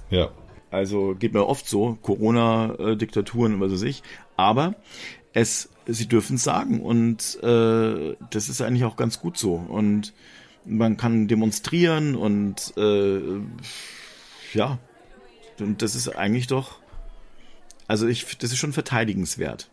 [0.09, 0.29] Ja.
[0.69, 4.03] Also geht mir oft so, Corona-Diktaturen und was weiß ich.
[4.37, 4.75] Aber
[5.34, 10.13] es, sie dürfen es sagen und äh, das ist eigentlich auch ganz gut so und
[10.65, 13.19] man kann demonstrieren und äh,
[14.53, 14.77] ja,
[15.59, 16.79] und das ist eigentlich doch,
[17.88, 19.69] also ich, das ist schon verteidigenswert.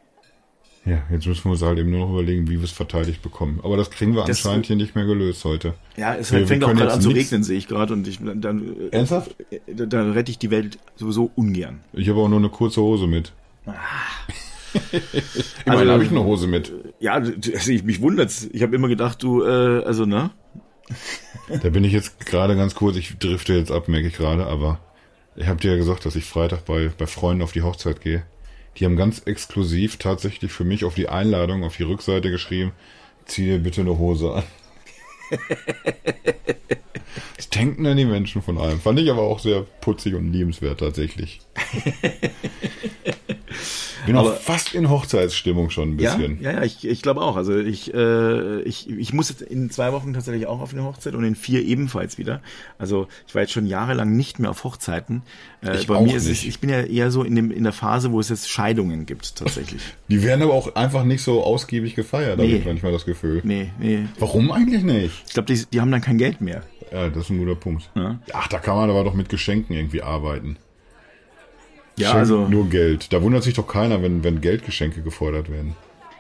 [0.85, 3.61] Ja, jetzt müssen wir uns halt eben nur noch überlegen, wie wir es verteidigt bekommen.
[3.63, 5.75] Aber das kriegen wir Das- anscheinend hier nicht mehr gelöst heute.
[5.99, 7.93] Ja, es Wir- wir fängt auch können gerade an zu regnen, sehe ich gerade.
[7.93, 9.35] Und ich dann, Ernsthaft?
[9.51, 11.81] äh, da, da rette ich die Welt sowieso ungern.
[11.93, 13.33] Ich habe auch nur eine kurze Hose mit.
[15.65, 16.73] Immerhin Also- habe ich eine Hose mit.
[17.01, 17.33] Ja, also
[17.73, 18.49] ich, mich wundert's.
[18.53, 20.31] Ich habe immer gedacht, du, äh, also ne?
[21.63, 24.81] Da bin ich jetzt gerade ganz kurz, ich drifte jetzt ab, merke ich gerade, aber
[25.37, 28.25] ich habe dir ja gesagt, dass ich Freitag bei, bei Freunden auf die Hochzeit gehe.
[28.77, 32.73] Die haben ganz exklusiv tatsächlich für mich auf die Einladung, auf die Rückseite geschrieben,
[33.25, 34.43] zieh dir bitte eine Hose an.
[37.37, 38.81] Was denken denn die Menschen von allem?
[38.81, 41.41] Fand ich aber auch sehr putzig und liebenswert tatsächlich.
[44.07, 46.41] Bin auch Aber- fast in Hochzeitsstimmung schon ein bisschen.
[46.41, 47.37] ja, ja, ich, ich glaube auch.
[47.37, 51.15] Also ich, äh, ich, ich muss jetzt in zwei Wochen tatsächlich auch auf eine Hochzeit
[51.15, 52.41] und in vier ebenfalls wieder.
[52.79, 55.23] Also ich war jetzt schon jahrelang nicht mehr auf Hochzeiten.
[55.63, 56.49] Äh, Ich bei auch mir ist es, nicht.
[56.49, 59.37] ich bin ja eher so in, dem, in der Phase, wo es jetzt Scheidungen gibt
[59.37, 59.83] tatsächlich.
[60.09, 62.57] Die werden aber auch einfach nicht so ausgiebig gefeiert, habe Nee.
[62.57, 63.43] ich manchmal das Gefühl.
[63.45, 64.07] nee, nee.
[64.19, 65.18] Warum eigentlich nicht?
[65.27, 66.63] Ich glaube, die, die haben dann kein Geld mehr.
[66.93, 67.91] Ja, das ist ein guter Punkt.
[67.95, 68.19] Ja.
[68.33, 70.57] Ach, da kann man aber doch mit Geschenken irgendwie arbeiten.
[71.97, 73.13] Ja, Schenken also nur Geld.
[73.13, 75.75] Da wundert sich doch keiner, wenn, wenn Geldgeschenke gefordert werden.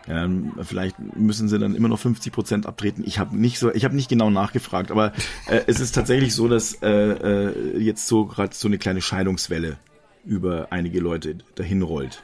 [0.06, 3.04] Ja, ähm, vielleicht müssen sie dann immer noch 50 Prozent abtreten.
[3.06, 5.12] Ich habe nicht so, ich habe nicht genau nachgefragt, aber
[5.48, 9.76] äh, es ist tatsächlich so, dass äh, äh, jetzt so gerade so eine kleine Scheidungswelle
[10.24, 12.22] über einige Leute dahin rollt.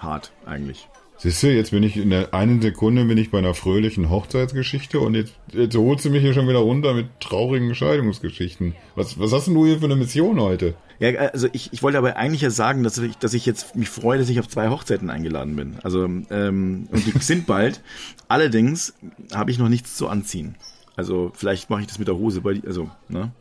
[0.00, 0.88] Hart eigentlich.
[1.16, 4.98] Siehst du, jetzt bin ich in der einen Sekunde bin ich bei einer fröhlichen Hochzeitsgeschichte
[5.00, 8.74] und jetzt, jetzt holst du mich hier schon wieder runter mit traurigen Scheidungsgeschichten.
[8.96, 10.74] Was, was hast denn du hier für eine Mission heute?
[10.98, 13.88] Ja, also ich, ich wollte aber eigentlich ja sagen, dass ich, dass ich jetzt mich
[13.88, 15.76] freue, dass ich auf zwei Hochzeiten eingeladen bin.
[15.82, 17.80] Also ähm, und die sind bald.
[18.28, 18.94] Allerdings
[19.32, 20.56] habe ich noch nichts zu anziehen.
[20.96, 23.32] Also vielleicht mache ich das mit der Hose bei, also ne,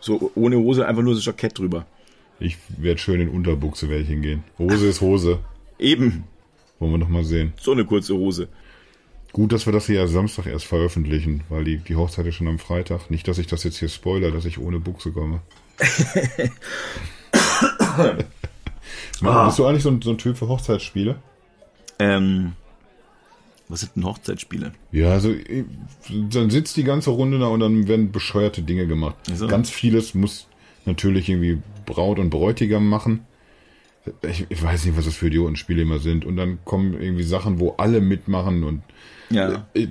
[0.00, 1.86] so ohne Hose einfach nur das Jackett drüber.
[2.38, 4.44] Ich werde schön in Unterbuchse werde ich hingehen.
[4.58, 5.40] Hose ist Hose.
[5.78, 6.24] Eben
[6.78, 7.52] Wollen wir noch mal sehen.
[7.58, 8.48] so eine kurze Hose.
[9.32, 12.48] Gut, dass wir das hier ja Samstag erst veröffentlichen, weil die, die Hochzeit ist schon
[12.48, 13.10] am Freitag.
[13.10, 15.40] Nicht, dass ich das jetzt hier spoiler, dass ich ohne Buchse komme.
[19.22, 19.46] Ah.
[19.46, 21.16] Bist du eigentlich so ein, so ein Typ für Hochzeitsspiele?
[21.98, 22.52] Ähm,
[23.68, 24.72] was sind denn Hochzeitsspiele?
[24.92, 25.34] Ja, also
[26.30, 29.16] dann sitzt die ganze Runde da und dann werden bescheuerte Dinge gemacht.
[29.30, 29.46] Ach so.
[29.46, 30.46] Ganz vieles muss
[30.84, 33.24] natürlich irgendwie Braut und Bräutigam machen.
[34.22, 36.24] Ich, ich weiß nicht, was das für Idiotenspiele immer sind.
[36.24, 38.82] Und dann kommen irgendwie Sachen, wo alle mitmachen und
[39.30, 39.66] Ja.
[39.74, 39.88] ich,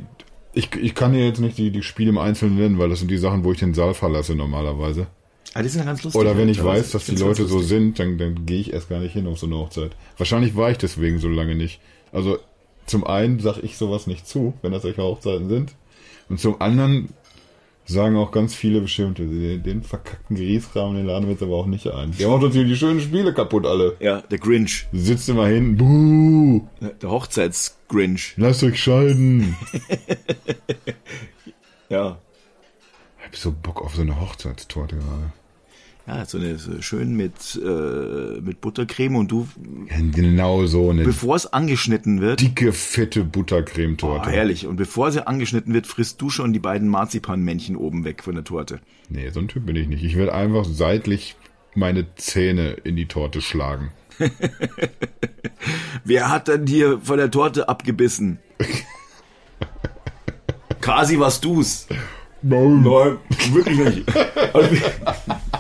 [0.54, 3.12] ich, ich kann dir jetzt nicht die, die Spiele im Einzelnen nennen, weil das sind
[3.12, 5.08] die Sachen, wo ich den Saal verlasse normalerweise.
[5.54, 6.20] Ah, die sind ja ganz lustig.
[6.20, 8.90] Oder wenn ich Aber weiß, dass die Leute so sind, dann, dann gehe ich erst
[8.90, 9.92] gar nicht hin auf so eine Hochzeit.
[10.18, 11.80] Wahrscheinlich war ich deswegen so lange nicht.
[12.12, 12.38] Also
[12.86, 15.74] zum einen sage ich sowas nicht zu, wenn das solche Hochzeiten sind.
[16.30, 17.10] Und zum anderen
[17.86, 21.66] sagen auch ganz viele bestimmt, den, den verkackten Griesrahmen, den laden wir jetzt aber auch
[21.68, 22.12] nicht ein.
[22.18, 23.96] Der macht uns hier die schönen Spiele kaputt alle.
[24.00, 24.88] Ja, der Grinch.
[24.92, 26.68] Sitzt immer hin, buh,
[27.02, 28.34] Der Hochzeits-Grinch.
[28.38, 29.56] lasst euch scheiden.
[31.90, 32.18] Ja.
[33.20, 35.32] Ich hab so Bock auf so eine Hochzeitstorte gerade.
[36.08, 39.48] Ja, so eine so schön mit, äh, mit Buttercreme und du,
[40.12, 44.30] Genau so eine bevor es angeschnitten wird, dicke, fette oh, Buttercremetorte.
[44.30, 48.36] herrlich, und bevor sie angeschnitten wird, frisst du schon die beiden Marzipanmännchen oben weg von
[48.36, 48.82] der Torte.
[49.10, 50.04] Nee, so ein Typ bin ich nicht.
[50.04, 51.36] Ich werde einfach seitlich
[51.74, 53.92] meine Zähne in die Torte schlagen.
[56.04, 58.38] Wer hat denn dir von der Torte abgebissen?
[60.82, 61.88] Quasi warst du's.
[62.44, 62.84] Nein.
[62.84, 63.18] Nein,
[63.54, 64.06] wirklich nicht.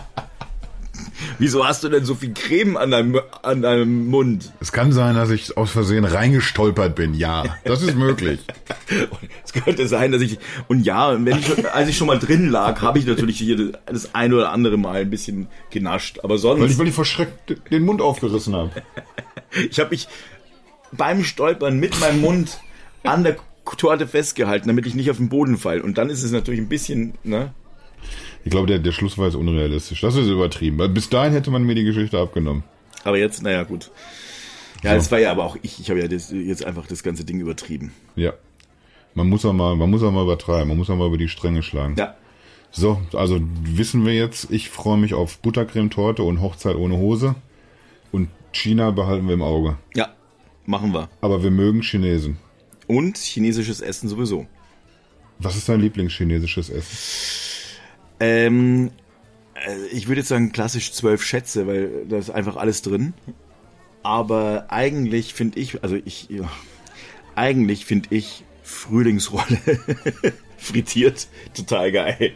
[1.39, 4.51] Wie- Wieso hast du denn so viel Creme an deinem, an deinem Mund?
[4.59, 7.13] Es kann sein, dass ich aus Versehen reingestolpert bin.
[7.13, 8.39] Ja, das ist möglich.
[9.45, 12.81] Es könnte sein, dass ich und ja, wenn ich, als ich schon mal drin lag,
[12.81, 16.19] habe ich natürlich hier das ein oder andere Mal ein bisschen genascht.
[16.19, 18.71] Aber Weil ich, sonst, weil ich verschreckt den Mund aufgerissen habe.
[19.69, 20.07] ich habe mich
[20.91, 22.59] beim Stolpern mit meinem Mund
[23.03, 23.37] an der
[23.77, 25.81] Torte festgehalten, damit ich nicht auf den Boden falle.
[25.83, 27.53] Und dann ist es natürlich ein bisschen, ne?
[28.45, 29.99] Ich glaube, der, der Schluss war jetzt unrealistisch.
[30.01, 30.77] Das ist übertrieben.
[30.93, 32.63] Bis dahin hätte man mir die Geschichte abgenommen.
[33.03, 33.91] Aber jetzt, naja, gut.
[34.83, 34.95] Ja, So.
[34.97, 35.79] das war ja aber auch ich.
[35.79, 37.91] Ich habe ja das, jetzt einfach das ganze Ding übertrieben.
[38.15, 38.33] Ja.
[39.15, 40.67] Man muss auch mal, man muss auch mal übertreiben.
[40.69, 41.95] Man muss auch mal über die Stränge schlagen.
[41.97, 42.15] Ja,
[42.71, 47.35] So, also wissen wir jetzt, ich freue mich auf Buttercremetorte und Hochzeit ohne Hose.
[48.11, 49.77] Und China behalten wir im Auge.
[49.95, 50.09] ja,
[50.65, 51.09] machen wir.
[51.21, 52.37] Aber wir mögen Chinesen.
[52.87, 54.45] Und chinesisches Essen sowieso.
[55.39, 56.97] Was ist dein Lieblingschinesisches Essen?
[58.19, 58.91] Ähm,
[59.55, 63.13] äh, ich würde jetzt sagen klassisch zwölf Schätze, weil da ist einfach alles drin.
[64.03, 66.49] Aber eigentlich finde ich, also ich, ja,
[67.35, 69.59] eigentlich finde ich Frühlingsrolle
[70.57, 72.35] frittiert total geil.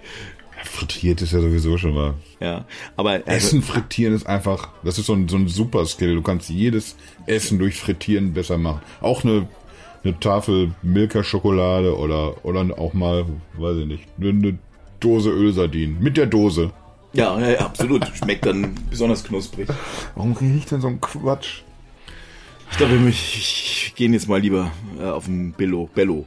[0.63, 2.15] Frittiert ist ja sowieso schon mal.
[2.39, 2.65] Ja,
[2.95, 6.15] aber also, Essen frittieren ist einfach, das ist so ein, so ein super Skill.
[6.15, 8.81] Du kannst jedes Essen durch Frittieren besser machen.
[8.99, 9.47] Auch eine,
[10.03, 13.25] eine Tafel Milka-Schokolade oder, oder auch mal,
[13.57, 14.57] weiß ich nicht, eine
[14.99, 16.01] Dose Ölsardinen.
[16.01, 16.71] Mit der Dose.
[17.13, 18.05] Ja, ja, ja, absolut.
[18.15, 19.67] Schmeckt dann besonders knusprig.
[20.15, 21.61] Warum rede ich denn so einen Quatsch?
[22.71, 25.89] Ich glaube, wir ich gehen jetzt mal lieber äh, auf den Bello.
[25.93, 26.25] Bello.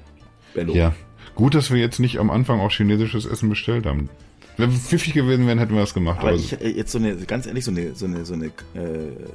[0.54, 0.74] Bello.
[0.74, 0.94] Ja.
[1.34, 4.10] Gut, dass wir jetzt nicht am Anfang auch chinesisches Essen bestellt haben.
[4.56, 6.18] Wenn wir pfiffig gewesen wären, hätten wir das gemacht.
[6.18, 8.46] Aber aber ich, äh, jetzt so eine, ganz ehrlich, so eine, so eine, so eine,
[8.46, 8.50] äh,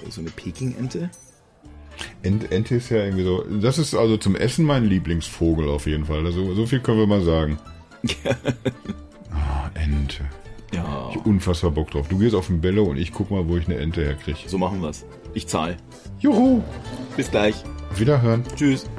[0.10, 1.10] so eine Peking-Ente.
[2.22, 3.44] Ent, Ente ist ja irgendwie so.
[3.62, 6.26] Das ist also zum Essen mein Lieblingsvogel auf jeden Fall.
[6.26, 7.58] Also, so viel können wir mal sagen.
[9.38, 10.26] Ah, Ente.
[10.74, 12.08] Ja, Ich hab unfassbar Bock drauf.
[12.10, 14.40] Du gehst auf den Bello und ich guck mal, wo ich eine Ente herkriege.
[14.48, 15.06] so machen wir's.
[15.34, 15.78] Ich zahle.
[16.20, 16.62] Juhu!
[17.16, 17.56] Bis gleich.
[17.96, 18.44] Wiederhören.
[18.56, 18.90] Tschüss.